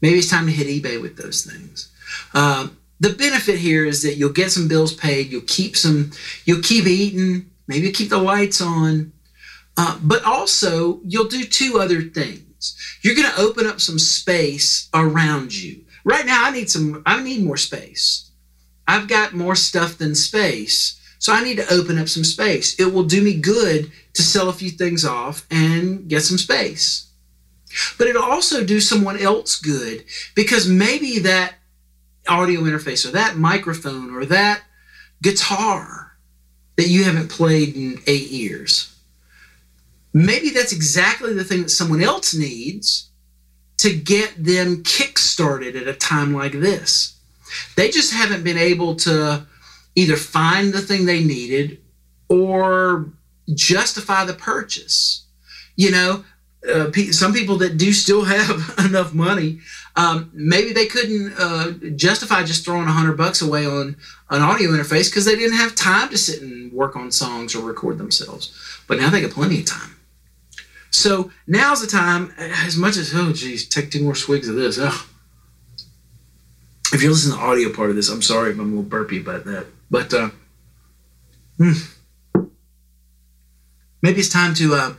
[0.00, 1.90] maybe it's time to hit eBay with those things.
[2.34, 5.30] Um, the benefit here is that you'll get some bills paid.
[5.30, 6.12] You'll keep some.
[6.44, 7.50] You'll keep eating.
[7.66, 9.12] Maybe you'll keep the lights on.
[9.76, 12.42] Uh, but also, you'll do two other things.
[13.02, 15.84] You're going to open up some space around you.
[16.04, 17.02] Right now, I need some.
[17.06, 18.30] I need more space.
[18.86, 20.98] I've got more stuff than space.
[21.18, 22.78] So I need to open up some space.
[22.80, 27.06] It will do me good to sell a few things off and get some space.
[27.98, 31.54] but it'll also do someone else good because maybe that
[32.28, 34.62] audio interface or that microphone or that
[35.22, 36.12] guitar
[36.76, 38.91] that you haven't played in eight years,
[40.12, 43.10] maybe that's exactly the thing that someone else needs
[43.78, 47.18] to get them kick started at a time like this.
[47.76, 49.46] They just haven't been able to
[49.94, 51.80] either find the thing they needed
[52.28, 53.10] or
[53.52, 55.26] justify the purchase.
[55.76, 56.24] You know,
[56.72, 59.60] uh, some people that do still have enough money,
[59.96, 63.96] um, maybe they couldn't uh, justify just throwing a hundred bucks away on
[64.30, 67.64] an audio interface because they didn't have time to sit and work on songs or
[67.64, 68.56] record themselves.
[68.86, 69.96] But now they got plenty of time.
[70.92, 72.32] So now's the time.
[72.38, 74.78] As much as oh geez, take two more swigs of this.
[74.78, 75.06] Ugh.
[76.92, 78.82] If you're listening to the audio part of this, I'm sorry if I'm a little
[78.82, 79.66] burpy about that.
[79.90, 80.30] But uh,
[81.56, 81.72] hmm.
[84.02, 84.94] maybe it's time to uh,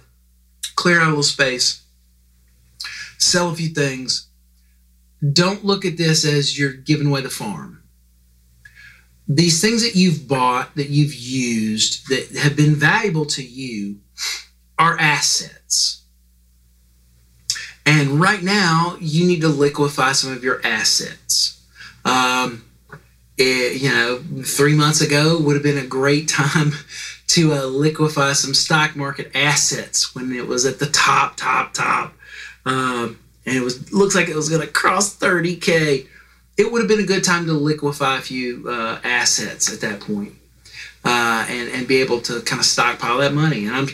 [0.75, 1.83] clear out a little space,
[3.19, 4.27] sell a few things.
[5.31, 7.83] Don't look at this as you're giving away the farm.
[9.27, 13.99] These things that you've bought, that you've used, that have been valuable to you,
[14.77, 16.01] are assets.
[17.85, 21.61] And right now, you need to liquefy some of your assets.
[22.05, 22.65] Um,
[23.37, 26.71] it, you know, three months ago would have been a great time
[27.27, 32.13] to uh, liquefy some stock market assets when it was at the top, top, top.
[32.65, 36.07] Um, and it was looks like it was going to cross 30k.
[36.57, 39.99] It would have been a good time to liquefy a few uh, assets at that
[39.99, 40.33] point,
[41.03, 43.65] uh, and and be able to kind of stockpile that money.
[43.65, 43.87] And I'm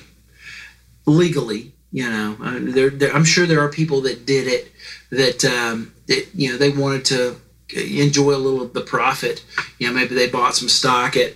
[1.10, 4.72] legally, you know, uh, there, there, I'm sure there are people that did it
[5.10, 7.36] that um, that you know they wanted to
[7.76, 9.44] enjoy a little of the profit.
[9.80, 11.34] You know, maybe they bought some stock at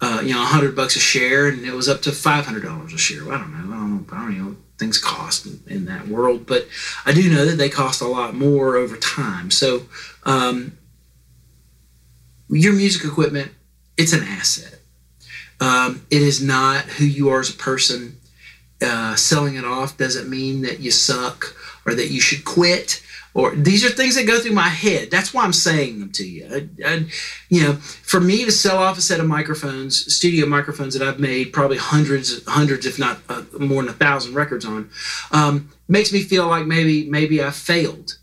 [0.00, 2.92] uh, you know, hundred bucks a share, and it was up to five hundred dollars
[2.94, 3.30] a share.
[3.32, 3.74] I don't know.
[3.74, 4.16] I don't know.
[4.16, 4.56] I don't know.
[4.78, 6.66] Things cost in, in, that world, but
[7.04, 9.50] I do know that they cost a lot more over time.
[9.50, 9.82] So,
[10.24, 10.78] um,
[12.48, 13.52] your music equipment,
[13.98, 14.80] it's an asset.
[15.60, 18.19] Um, it is not who you are as a person.
[18.82, 23.54] Uh, selling it off doesn't mean that you suck or that you should quit or
[23.54, 25.10] these are things that go through my head.
[25.10, 26.48] That's why I'm saying them to you.
[26.52, 27.06] I, I,
[27.48, 31.20] you know, for me to sell off a set of microphones, studio microphones that I've
[31.20, 34.90] made probably hundreds, hundreds, if not uh, more than a thousand records on,
[35.30, 38.16] um, makes me feel like maybe maybe I failed.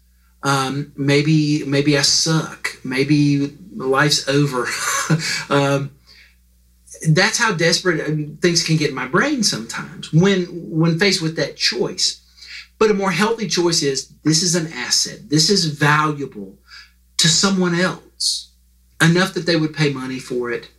[0.43, 2.77] Um, maybe maybe I suck.
[2.83, 4.67] Maybe life's over.
[5.49, 5.91] um,
[7.09, 11.35] that's how desperate mean, things can get in my brain sometimes when when faced with
[11.35, 12.21] that choice.
[12.79, 15.29] But a more healthy choice is this is an asset.
[15.29, 16.55] This is valuable
[17.17, 18.51] to someone else
[19.01, 20.69] enough that they would pay money for it.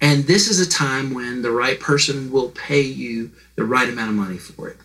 [0.00, 4.10] And this is a time when the right person will pay you the right amount
[4.10, 4.78] of money for it.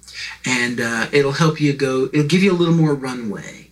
[0.46, 3.70] And uh, it'll help you go, it'll give you a little more runway.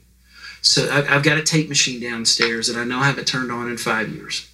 [0.61, 3.69] So I've, I've, got a tape machine downstairs that I know I haven't turned on
[3.69, 4.49] in five years.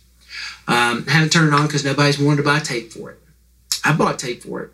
[0.69, 3.19] Um, haven't turned it on because nobody's wanted to buy tape for it.
[3.83, 4.71] I bought tape for it,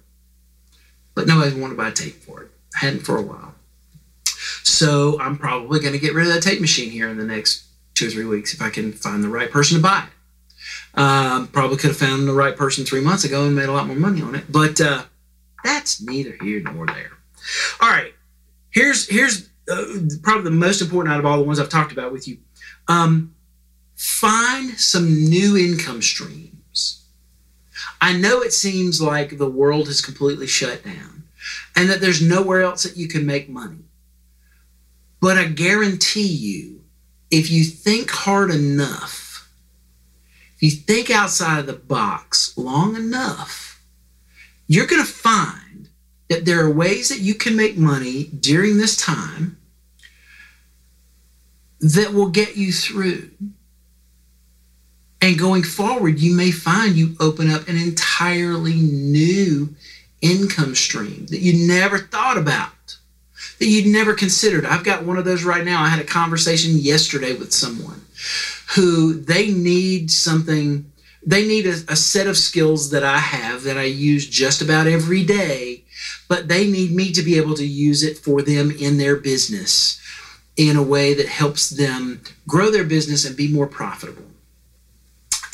[1.13, 2.51] but nobody's wanted to buy tape for it.
[2.75, 3.55] I hadn't for a while.
[4.63, 7.63] So I'm probably going to get rid of that tape machine here in the next
[7.93, 10.99] two or three weeks if I can find the right person to buy it.
[10.99, 13.88] Um, probably could have found the right person three months ago and made a lot
[13.88, 15.03] more money on it, but uh,
[15.63, 17.12] that's neither here nor there.
[17.79, 18.13] All right,
[18.71, 19.86] here's here's uh,
[20.23, 22.38] probably the most important out of all the ones I've talked about with you.
[22.88, 23.35] Um,
[23.95, 27.05] find some new income streams.
[28.01, 31.23] I know it seems like the world has completely shut down
[31.75, 33.86] and that there's nowhere else that you can make money.
[35.21, 36.84] But I guarantee you,
[37.31, 39.49] if you think hard enough,
[40.55, 43.81] if you think outside of the box long enough,
[44.67, 45.89] you're going to find
[46.29, 49.58] that there are ways that you can make money during this time
[51.79, 53.29] that will get you through.
[55.21, 59.75] And going forward, you may find you open up an entirely new
[60.21, 62.72] income stream that you never thought about
[63.59, 64.66] that you'd never considered.
[64.66, 65.82] I've got one of those right now.
[65.82, 68.01] I had a conversation yesterday with someone
[68.76, 70.91] who they need something,
[71.26, 74.88] they need a, a set of skills that I have that I use just about
[74.88, 75.84] every day,
[76.28, 80.01] but they need me to be able to use it for them in their business
[80.57, 84.24] in a way that helps them grow their business and be more profitable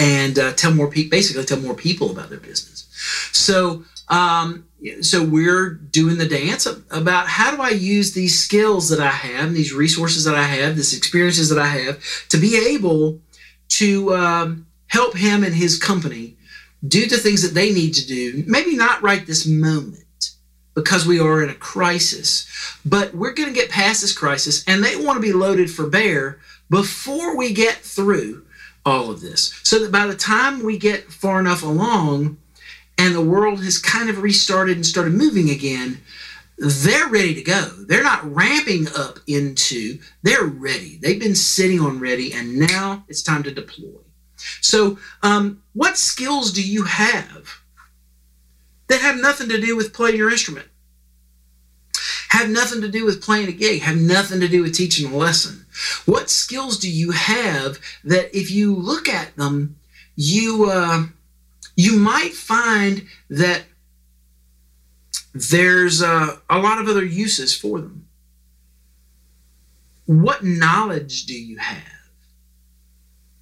[0.02, 2.88] and uh, tell more people basically tell more people about their business
[3.32, 4.66] so um,
[5.02, 9.54] so we're doing the dance about how do I use these skills that I have,
[9.54, 13.22] these resources that I have, these experiences that I have to be able
[13.70, 16.36] to um, help him and his company
[16.86, 18.44] do the things that they need to do.
[18.48, 20.32] Maybe not right this moment,
[20.74, 22.48] because we are in a crisis.
[22.84, 25.88] But we're going to get past this crisis, and they want to be loaded for
[25.88, 26.40] bear
[26.70, 28.46] before we get through
[28.86, 29.60] all of this.
[29.64, 32.38] So that by the time we get far enough along
[32.98, 36.00] and the world has kind of restarted and started moving again,
[36.58, 37.62] they're ready to go.
[37.88, 41.00] They're not ramping up into, they're ready.
[41.02, 43.98] They've been sitting on ready, and now it's time to deploy.
[44.62, 47.62] So, um, what skills do you have
[48.88, 50.68] that have nothing to do with playing your instrument?
[52.32, 55.18] Have nothing to do with playing a gig, have nothing to do with teaching a
[55.18, 55.66] lesson.
[56.06, 59.76] What skills do you have that if you look at them,
[60.16, 61.08] you uh,
[61.76, 63.64] you might find that
[65.34, 68.08] there's uh, a lot of other uses for them.
[70.06, 71.84] What knowledge do you have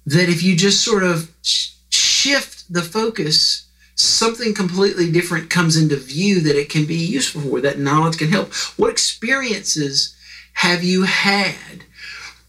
[0.06, 3.68] that if you just sort of sh- shift the focus,
[4.00, 8.28] something completely different comes into view that it can be useful for, that knowledge can
[8.28, 8.52] help?
[8.76, 10.14] What experiences
[10.54, 11.84] have you had?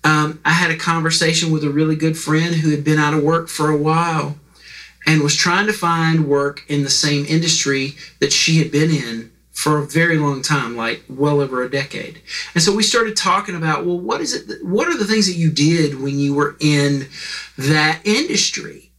[0.04, 3.24] Um, I had a conversation with a really good friend who had been out of
[3.24, 4.38] work for a while
[5.06, 9.32] and was trying to find work in the same industry that she had been in
[9.52, 12.20] for a very long time, like well over a decade.
[12.56, 14.48] And so we started talking about, well, what is it?
[14.48, 17.08] That, what are the things that you did when you were in
[17.58, 18.91] that industry?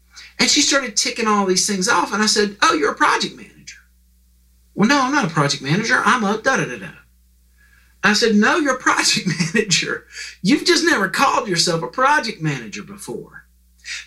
[0.42, 2.12] And she started ticking all these things off.
[2.12, 3.76] And I said, oh, you're a project manager.
[4.74, 6.02] Well, no, I'm not a project manager.
[6.04, 6.88] I'm a da da da da.
[8.02, 10.04] I said, no, you're a project manager.
[10.42, 13.44] You've just never called yourself a project manager before.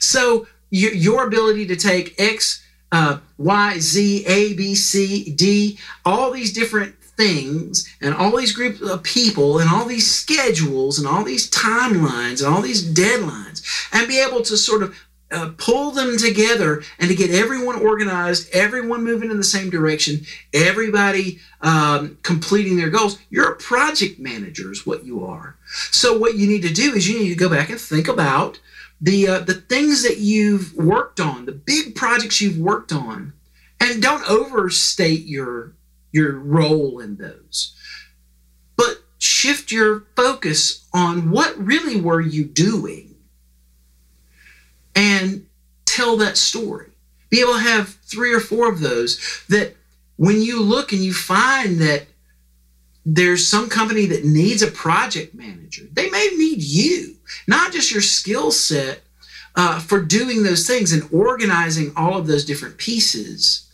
[0.01, 2.61] So your, your ability to take X
[2.91, 8.81] uh, Y, Z, A, B, C, D, all these different things and all these groups
[8.81, 13.63] of people and all these schedules and all these timelines and all these deadlines
[13.93, 14.95] and be able to sort of
[15.35, 20.25] uh, pull them together and to get everyone organized, everyone moving in the same direction,
[20.53, 23.19] everybody um, completing their goals.
[23.29, 25.57] You're a project manager, is what you are.
[25.91, 28.59] So, what you need to do is you need to go back and think about
[29.01, 33.33] the uh, the things that you've worked on, the big projects you've worked on,
[33.79, 35.73] and don't overstate your
[36.11, 37.75] your role in those.
[38.77, 43.14] But shift your focus on what really were you doing
[44.95, 45.45] and
[45.85, 46.87] tell that story.
[47.29, 49.75] Be able to have three or four of those that
[50.17, 52.07] when you look and you find that
[53.05, 57.15] there's some company that needs a project manager, they may need you
[57.47, 59.01] not just your skill set
[59.55, 63.69] uh, for doing those things and organizing all of those different pieces,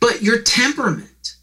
[0.00, 1.34] but your temperament.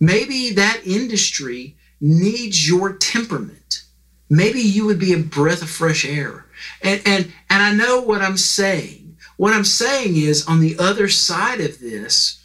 [0.00, 3.82] Maybe that industry needs your temperament.
[4.28, 6.43] Maybe you would be a breath of fresh air.
[6.82, 9.16] And, and, and I know what I'm saying.
[9.36, 12.42] What I'm saying is, on the other side of this,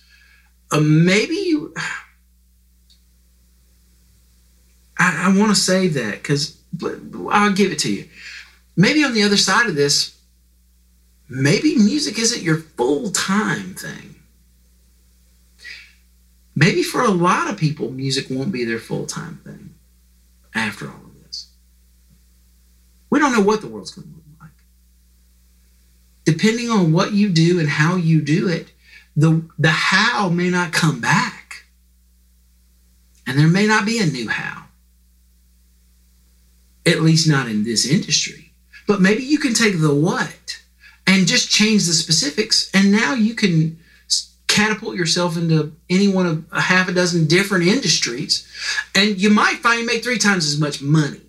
[0.71, 1.73] uh, maybe you.
[5.01, 6.57] I, I want to say that because
[7.31, 8.09] I'll give it to you.
[8.75, 10.19] Maybe on the other side of this,
[11.29, 14.15] maybe music isn't your full time thing.
[16.55, 19.73] Maybe for a lot of people, music won't be their full time thing
[20.53, 21.08] after all.
[23.19, 24.51] We don't know what the world's going to look like.
[26.23, 28.71] Depending on what you do and how you do it,
[29.17, 31.65] the, the how may not come back.
[33.27, 34.67] And there may not be a new how
[36.85, 38.53] at least not in this industry.
[38.87, 40.61] But maybe you can take the what
[41.05, 43.77] and just change the specifics, and now you can
[44.47, 48.47] catapult yourself into any one of a half a dozen different industries,
[48.95, 51.21] and you might find you make three times as much money.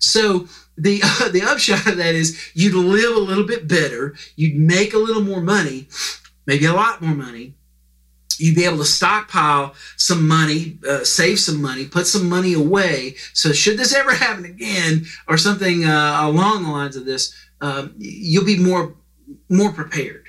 [0.00, 4.56] So the uh, the upshot of that is you'd live a little bit better, you'd
[4.56, 5.88] make a little more money,
[6.46, 7.54] maybe a lot more money,
[8.38, 13.14] you'd be able to stockpile some money, uh, save some money, put some money away.
[13.32, 17.94] So should this ever happen again, or something uh, along the lines of this, um,
[17.98, 18.94] you'll be more
[19.48, 20.24] more prepared.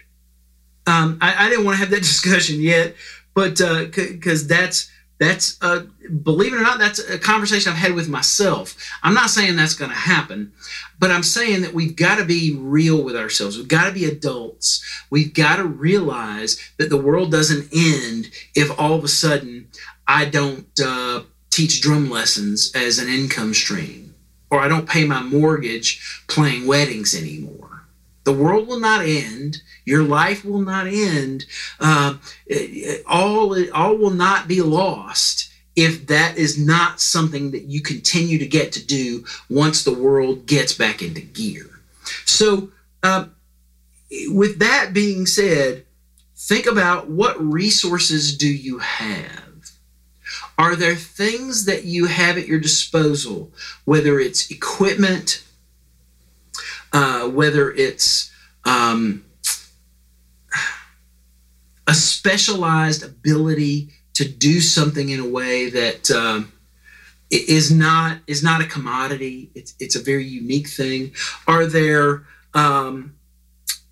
[0.87, 2.95] Um, I, I, didn't want to have that discussion yet,
[3.33, 4.89] but because uh, that's
[5.19, 5.85] that's uh,
[6.23, 8.75] believe it or not, that's a conversation I've had with myself.
[9.01, 10.53] I'm not saying that's going to happen,
[10.99, 13.57] but I'm saying that we've got to be real with ourselves.
[13.57, 14.83] We've got to be adults.
[15.09, 19.69] We've got to realize that the world doesn't end if all of a sudden
[20.07, 24.15] I don't uh, teach drum lessons as an income stream,
[24.51, 27.66] or I don't pay my mortgage playing weddings anymore.
[28.27, 31.45] The world will not end your life will not end.
[31.79, 32.15] Uh,
[33.07, 38.45] all, all will not be lost if that is not something that you continue to
[38.45, 41.79] get to do once the world gets back into gear.
[42.25, 42.71] So,
[43.01, 43.27] uh,
[44.27, 45.85] with that being said,
[46.35, 49.71] think about what resources do you have?
[50.57, 53.53] Are there things that you have at your disposal,
[53.85, 55.45] whether it's equipment,
[56.97, 58.31] uh, whether it's
[58.65, 59.23] um,
[61.85, 66.51] a specialized ability to do something in a way that um,
[67.29, 69.51] is not is not a commodity.
[69.53, 71.13] It's it's a very unique thing.
[71.47, 72.23] Are there
[72.55, 73.15] um,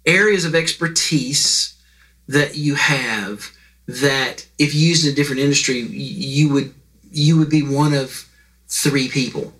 [0.03, 1.79] areas of expertise
[2.27, 3.51] that you have
[3.87, 6.73] that, if used in a different industry, you would
[7.11, 8.27] you would be one of
[8.67, 9.53] three people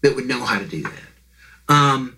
[0.00, 1.72] that would know how to do that.
[1.72, 2.16] Um,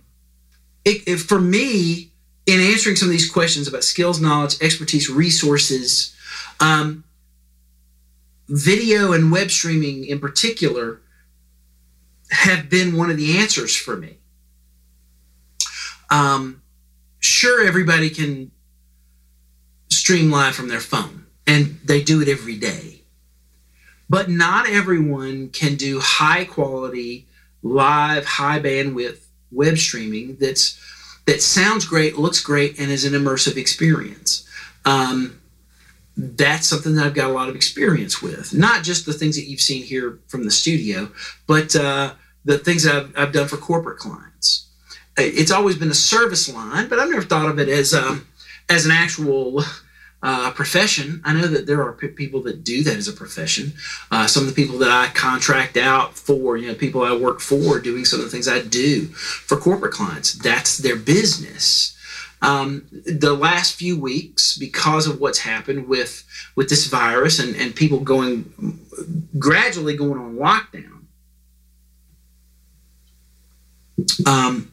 [0.84, 2.10] it, it, for me,
[2.46, 6.14] in answering some of these questions about skills, knowledge, expertise, resources,
[6.60, 7.04] um,
[8.48, 11.00] video and web streaming in particular
[12.30, 14.18] have been one of the answers for me.
[16.10, 16.62] Um,
[17.18, 18.50] sure, everybody can
[19.90, 23.02] stream live from their phone, and they do it every day.
[24.10, 27.26] But not everyone can do high quality,
[27.62, 29.23] live, high bandwidth
[29.54, 30.78] web streaming that's
[31.26, 34.46] that sounds great, looks great, and is an immersive experience.
[34.84, 35.40] Um,
[36.16, 38.54] that's something that I've got a lot of experience with.
[38.54, 41.10] Not just the things that you've seen here from the studio,
[41.46, 44.68] but uh, the things I've, I've, done for corporate clients.
[45.16, 48.26] It's always been a service line, but I've never thought of it as um,
[48.68, 49.62] as an actual
[50.24, 51.20] uh, profession.
[51.22, 53.74] I know that there are p- people that do that as a profession.
[54.10, 57.40] Uh, some of the people that I contract out for, you know, people I work
[57.40, 60.32] for, doing some of the things I do for corporate clients.
[60.32, 61.94] That's their business.
[62.40, 66.24] Um, the last few weeks, because of what's happened with
[66.56, 68.80] with this virus and, and people going
[69.38, 71.04] gradually going on lockdown,
[74.26, 74.72] um,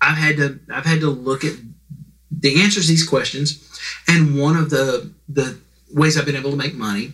[0.00, 1.54] I've had to I've had to look at
[2.30, 3.65] the answers to these questions
[4.08, 5.58] and one of the the
[5.92, 7.12] ways I've been able to make money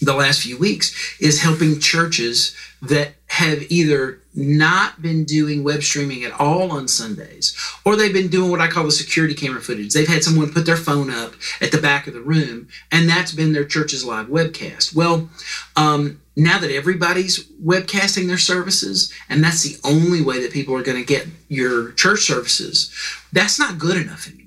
[0.00, 6.24] the last few weeks is helping churches that have either not been doing web streaming
[6.24, 9.94] at all on Sundays, or they've been doing what I call the security camera footage.
[9.94, 13.32] They've had someone put their phone up at the back of the room, and that's
[13.32, 14.94] been their church's live webcast.
[14.94, 15.28] Well,
[15.74, 20.82] um, now that everybody's webcasting their services, and that's the only way that people are
[20.82, 22.94] going to get your church services,
[23.32, 24.45] that's not good enough anymore.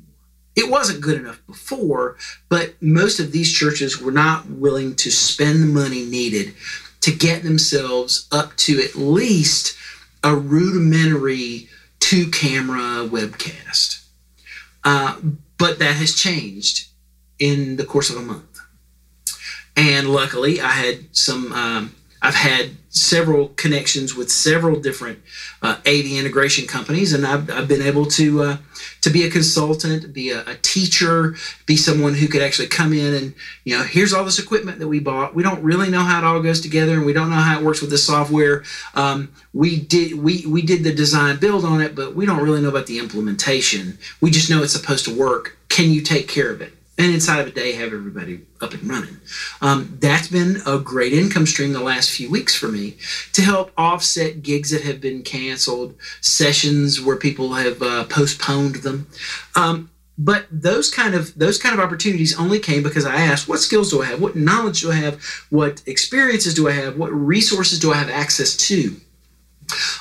[0.56, 2.18] It wasn't good enough before,
[2.50, 6.54] but most of these churches were not willing to spend the money needed
[7.02, 9.78] to get themselves up to at least
[10.24, 11.70] a rudimentary
[12.00, 14.04] two camera webcast.
[14.84, 15.18] Uh,
[15.58, 16.88] but that has changed
[17.38, 18.60] in the course of a month.
[19.76, 25.19] And luckily, I had some um, I've had several connections with several different
[25.61, 28.57] uh, AV integration companies, and I've, I've been able to uh,
[29.01, 31.35] to be a consultant, be a, a, teacher,
[31.65, 33.33] be someone who could actually come in and
[33.63, 35.35] you know, here's all this equipment that we bought.
[35.35, 37.63] We don't really know how it all goes together, and we don't know how it
[37.63, 38.63] works with the software.
[38.95, 42.61] Um, we did we we did the design build on it, but we don't really
[42.61, 43.97] know about the implementation.
[44.21, 45.57] We just know it's supposed to work.
[45.69, 46.73] Can you take care of it?
[47.00, 49.18] And inside of a day have everybody up and running.
[49.62, 52.97] Um, that's been a great income stream the last few weeks for me
[53.32, 59.08] to help offset gigs that have been canceled, sessions where people have uh, postponed them.
[59.56, 63.60] Um, but those kind of those kind of opportunities only came because I asked, what
[63.60, 64.22] skills do I have?
[64.22, 65.24] What knowledge do I have?
[65.50, 66.97] What experiences do I have?
[66.97, 68.97] What resources do I have access to?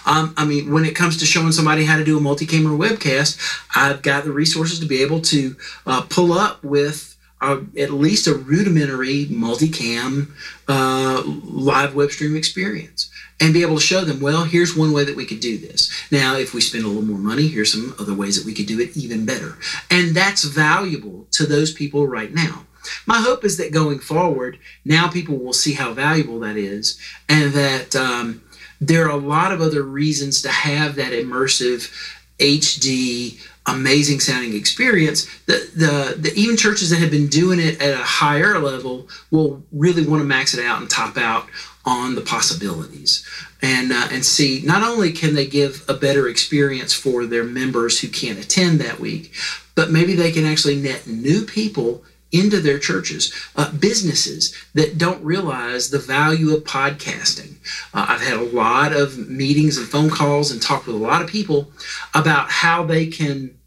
[0.07, 3.39] Um, I mean, when it comes to showing somebody how to do a multi-camera webcast,
[3.75, 5.57] I've got the resources to be able to
[5.87, 10.31] uh, pull up with uh, at least a rudimentary multicam
[10.67, 13.11] uh, live web stream experience
[13.41, 15.91] and be able to show them, well, here's one way that we could do this.
[16.11, 18.67] Now, if we spend a little more money, here's some other ways that we could
[18.67, 19.57] do it even better.
[19.91, 22.65] And that's valuable to those people right now.
[23.07, 26.99] My hope is that going forward, now people will see how valuable that is
[27.29, 28.43] and that um,
[28.81, 31.93] there are a lot of other reasons to have that immersive
[32.39, 35.27] HD amazing sounding experience.
[35.47, 39.63] The, the the even churches that have been doing it at a higher level will
[39.73, 41.47] really want to max it out and top out
[41.85, 43.27] on the possibilities.
[43.61, 48.01] And uh, and see not only can they give a better experience for their members
[48.01, 49.35] who can't attend that week
[49.79, 55.25] but maybe they can actually net new people into their churches, uh, businesses that don't
[55.25, 57.55] realize the value of podcasting.
[57.95, 61.23] Uh, I've had a lot of meetings and phone calls and talked with a lot
[61.23, 61.73] of people
[62.15, 63.59] about how they can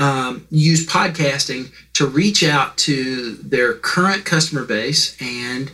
[0.00, 5.70] um, use podcasting to reach out to their current customer base and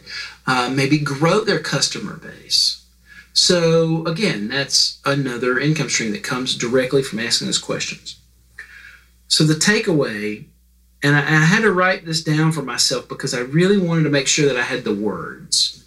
[0.46, 2.84] uh, maybe grow their customer base.
[3.32, 8.18] So, again, that's another income stream that comes directly from asking those questions.
[9.28, 10.46] So, the takeaway
[11.06, 14.10] and I, I had to write this down for myself because I really wanted to
[14.10, 15.84] make sure that I had the words.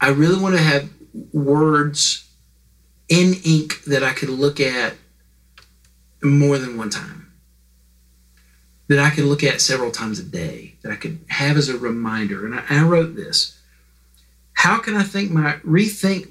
[0.00, 0.88] I really wanted to have
[1.32, 2.30] words
[3.08, 4.94] in ink that I could look at
[6.22, 7.32] more than one time,
[8.86, 11.76] that I could look at several times a day, that I could have as a
[11.76, 12.46] reminder.
[12.46, 13.58] And I, I wrote this.
[14.52, 16.30] How can I think my rethink?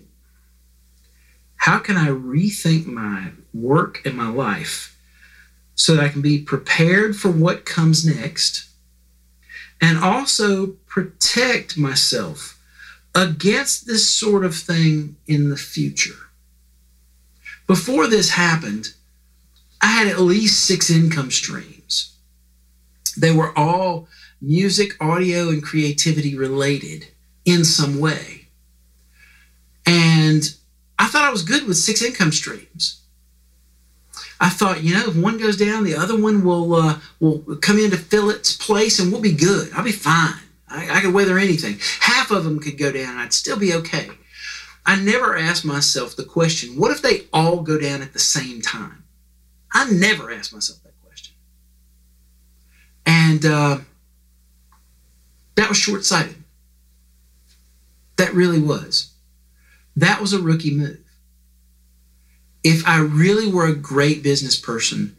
[1.58, 4.91] How can I rethink my work and my life
[5.76, 8.70] so that I can be prepared for what comes next
[9.80, 12.60] and also protect myself
[13.16, 16.30] against this sort of thing in the future?
[17.68, 18.94] Before this happened,
[19.82, 22.16] I had at least six income streams.
[23.18, 24.08] They were all
[24.42, 27.08] music, audio, and creativity related
[27.46, 28.48] in some way.
[29.86, 30.44] And
[31.00, 33.01] I thought I was good with six income streams.
[34.42, 37.78] I thought, you know, if one goes down, the other one will uh, will come
[37.78, 39.72] in to fill its place, and we'll be good.
[39.74, 40.34] I'll be fine.
[40.68, 41.78] I, I could weather anything.
[42.00, 44.10] Half of them could go down, I'd still be okay.
[44.84, 48.62] I never asked myself the question, what if they all go down at the same
[48.62, 49.04] time?
[49.72, 51.36] I never asked myself that question.
[53.06, 53.78] And uh,
[55.56, 56.44] that was short sighted.
[58.16, 59.12] That really was.
[59.96, 61.01] That was a rookie move.
[62.64, 65.16] If I really were a great business person,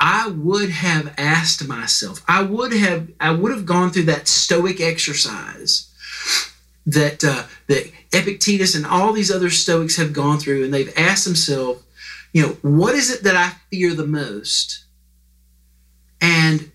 [0.00, 4.80] I would have asked myself, I would have, I would have gone through that stoic
[4.80, 5.88] exercise
[6.86, 11.24] that uh, that Epictetus and all these other Stoics have gone through, and they've asked
[11.24, 11.82] themselves,
[12.32, 14.84] you know, what is it that I fear the most?
[16.20, 16.72] And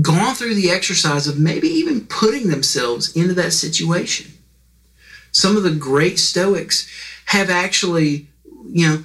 [0.00, 4.32] gone through the exercise of maybe even putting themselves into that situation.
[5.32, 6.88] Some of the great Stoics
[7.26, 8.28] have actually,
[8.68, 9.04] you know,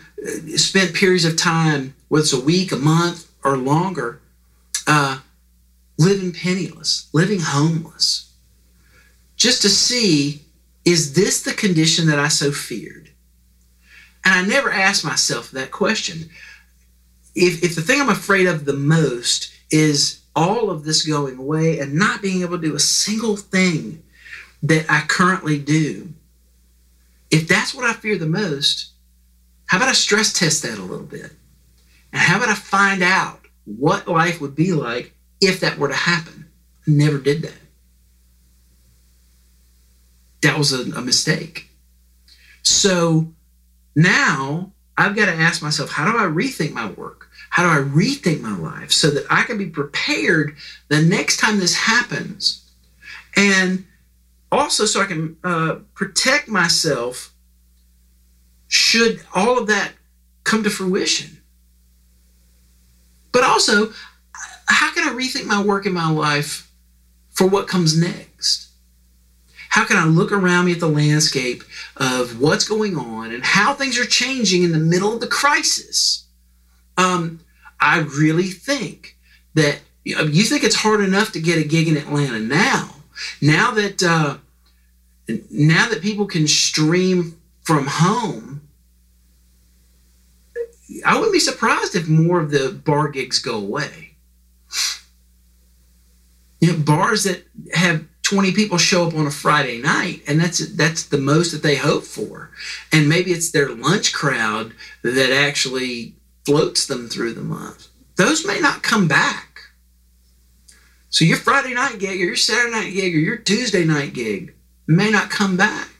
[0.55, 4.21] spent periods of time, whether it's a week, a month, or longer,
[4.87, 5.19] uh,
[5.97, 8.31] living penniless, living homeless,
[9.35, 10.41] just to see
[10.83, 13.09] is this the condition that I so feared?
[14.25, 16.29] And I never asked myself that question.
[17.35, 21.79] If, if the thing I'm afraid of the most is all of this going away
[21.79, 24.03] and not being able to do a single thing
[24.63, 26.09] that I currently do,
[27.29, 28.90] if that's what I fear the most,
[29.71, 31.31] how about I stress test that a little bit?
[32.11, 35.93] And how about I find out what life would be like if that were to
[35.93, 36.51] happen?
[36.85, 37.53] I never did that.
[40.41, 41.69] That was a, a mistake.
[42.63, 43.33] So
[43.95, 47.29] now I've got to ask myself, how do I rethink my work?
[47.49, 50.57] How do I rethink my life so that I can be prepared
[50.89, 52.69] the next time this happens?
[53.37, 53.85] And
[54.51, 57.30] also so I can uh, protect myself
[58.71, 59.91] should all of that
[60.45, 61.41] come to fruition.
[63.33, 63.91] But also,
[64.65, 66.71] how can I rethink my work in my life
[67.31, 68.69] for what comes next?
[69.69, 71.63] How can I look around me at the landscape
[71.97, 76.25] of what's going on and how things are changing in the middle of the crisis?
[76.97, 77.41] Um,
[77.81, 79.17] I really think
[79.53, 82.95] that you, know, you think it's hard enough to get a gig in Atlanta now.
[83.41, 84.37] Now that uh,
[85.49, 87.40] now that people can stream
[87.71, 88.67] from home,
[91.05, 94.15] I wouldn't be surprised if more of the bar gigs go away.
[96.59, 100.59] You know, bars that have 20 people show up on a Friday night, and that's
[100.75, 102.51] that's the most that they hope for.
[102.91, 106.15] And maybe it's their lunch crowd that actually
[106.45, 107.87] floats them through the month.
[108.17, 109.61] Those may not come back.
[111.09, 114.55] So your Friday night gig or your Saturday night gig or your Tuesday night gig
[114.87, 115.90] may not come back.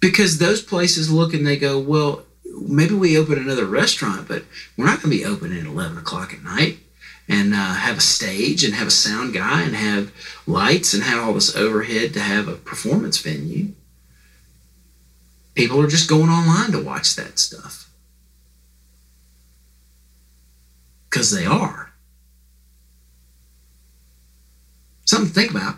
[0.00, 4.44] Because those places look and they go, well, maybe we open another restaurant, but
[4.76, 6.78] we're not going to be open at 11 o'clock at night
[7.28, 10.10] and uh, have a stage and have a sound guy and have
[10.46, 13.72] lights and have all this overhead to have a performance venue.
[15.54, 17.90] People are just going online to watch that stuff.
[21.08, 21.92] Because they are.
[25.04, 25.76] Something to think about.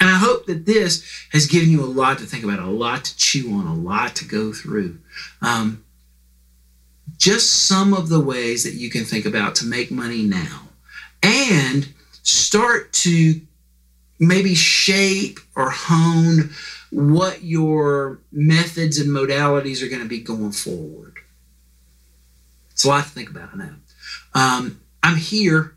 [0.00, 3.04] And I hope that this has given you a lot to think about, a lot
[3.04, 4.98] to chew on, a lot to go through.
[5.40, 5.84] Um,
[7.16, 10.68] just some of the ways that you can think about to make money now
[11.22, 11.88] and
[12.22, 13.40] start to
[14.18, 16.50] maybe shape or hone
[16.90, 21.14] what your methods and modalities are going to be going forward.
[22.70, 23.74] It's a lot to think about now.
[24.34, 25.73] Um, I'm here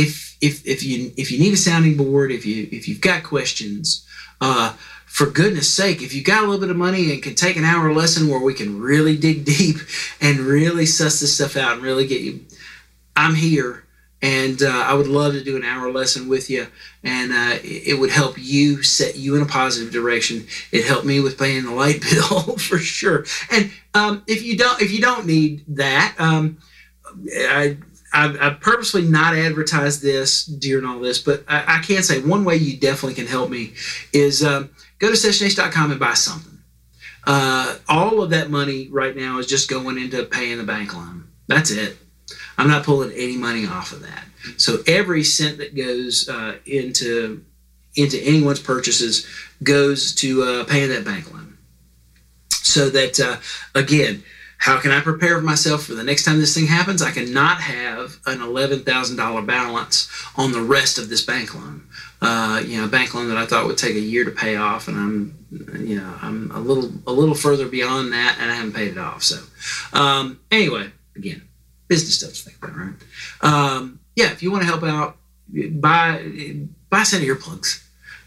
[0.00, 3.22] if if if you if you need a sounding board, if you if you've got
[3.22, 4.06] questions,
[4.40, 4.74] uh,
[5.06, 7.64] for goodness sake, if you got a little bit of money and can take an
[7.64, 9.76] hour lesson where we can really dig deep
[10.20, 12.40] and really suss this stuff out and really get you,
[13.16, 13.84] I'm here
[14.22, 16.66] and uh, I would love to do an hour lesson with you,
[17.02, 20.46] and uh, it would help you set you in a positive direction.
[20.72, 23.24] It helped me with paying the light bill for sure.
[23.50, 26.58] And um, if you don't, if you don't need that, um,
[27.34, 27.78] I,
[28.12, 32.44] I've, I've, purposely not advertised this during all this, but I, I, can say one
[32.44, 33.74] way you definitely can help me
[34.12, 36.58] is um, go to sessionh.com and buy something.
[37.24, 41.28] Uh, all of that money right now is just going into paying the bank loan.
[41.46, 41.96] That's it.
[42.58, 44.24] I'm not pulling any money off of that.
[44.56, 47.44] So every cent that goes uh, into
[47.96, 49.26] into anyone's purchases
[49.62, 51.58] goes to uh, paying that bank loan.
[52.50, 53.36] So that uh,
[53.74, 54.22] again,
[54.60, 57.00] how can I prepare myself for the next time this thing happens?
[57.00, 60.06] I cannot have an eleven thousand dollar balance
[60.36, 61.88] on the rest of this bank loan.
[62.20, 64.56] Uh, you know, a bank loan that I thought would take a year to pay
[64.56, 65.46] off, and I'm,
[65.82, 68.98] you know, I'm a little a little further beyond that, and I haven't paid it
[68.98, 69.22] off.
[69.22, 69.38] So,
[69.98, 71.40] um, anyway, again,
[71.88, 72.94] business stuff think about, right?
[73.40, 75.16] Um, yeah, if you want to help out,
[75.80, 76.22] buy
[76.90, 77.82] buy a set of earplugs.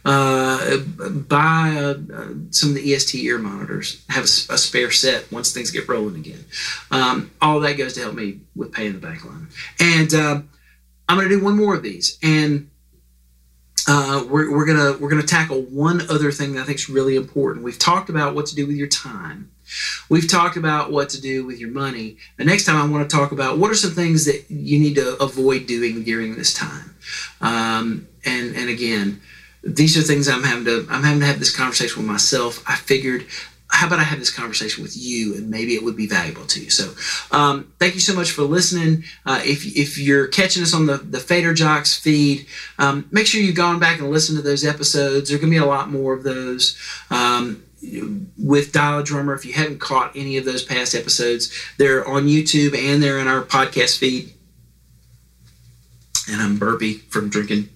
[0.06, 4.04] Uh, buy uh, some of the EST ear monitors.
[4.10, 6.44] Have a, a, spare set once things get rolling again.
[6.92, 9.48] Um, all that goes to help me with paying the bank loan.
[9.80, 10.42] And uh,
[11.08, 12.70] I'm going to do one more of these, and
[13.88, 17.16] uh, we're, we're gonna we're gonna tackle one other thing that I think is really
[17.16, 17.66] important.
[17.66, 19.52] We've talked about what to do with your time.
[20.10, 22.18] We've talked about what to do with your money.
[22.38, 24.96] The next time I want to talk about what are some things that you need
[24.96, 26.96] to avoid doing during this time.
[27.42, 29.22] Um, and and again,
[29.64, 32.64] these are things I'm having to I'm having to have this conversation with myself.
[32.68, 33.26] I figured
[33.74, 36.64] how about I have this conversation with you and maybe it would be valuable to
[36.64, 36.70] you.
[36.70, 36.94] So,
[37.36, 39.04] um, thank you so much for listening.
[39.26, 42.46] Uh, if, if you're catching us on the, the Fader Jocks feed,
[42.78, 45.30] um, make sure you've gone back and listened to those episodes.
[45.30, 46.78] There going to be a lot more of those.
[47.10, 47.64] Um,
[48.38, 52.28] with Dial a Drummer, if you haven't caught any of those past episodes, they're on
[52.28, 54.32] YouTube and they're in our podcast feed.
[56.30, 57.70] And I'm burpy from drinking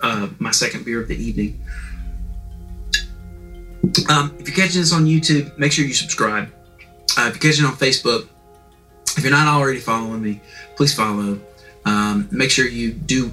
[0.00, 1.60] uh, my second beer of the evening.
[4.10, 6.52] Um, if you're catching this on YouTube, make sure you subscribe.
[7.16, 8.28] Uh, if you're catching on Facebook,
[9.16, 10.40] if you're not already following me,
[10.76, 11.40] please follow.
[11.84, 13.32] Um, make sure you do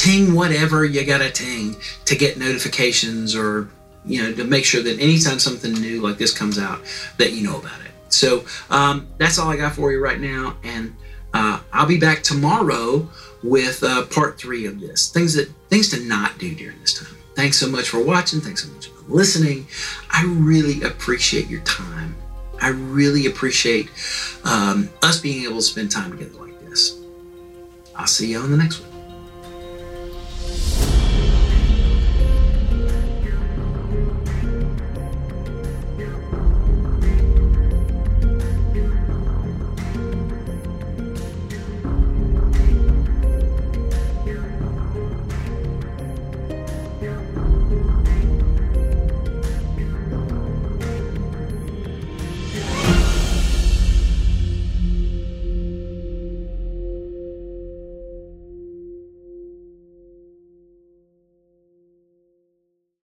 [0.00, 3.68] ting whatever you gotta ting to get notifications or
[4.06, 6.80] you know to make sure that anytime something new like this comes out
[7.18, 10.56] that you know about it so um, that's all i got for you right now
[10.64, 10.96] and
[11.34, 13.06] uh, i'll be back tomorrow
[13.42, 17.16] with uh, part three of this things that things to not do during this time
[17.34, 19.66] thanks so much for watching thanks so much for listening.
[20.10, 22.16] I really appreciate your time.
[22.60, 23.90] I really appreciate
[24.44, 26.98] um, us being able to spend time together like this.
[27.96, 28.89] I'll see you on the next one.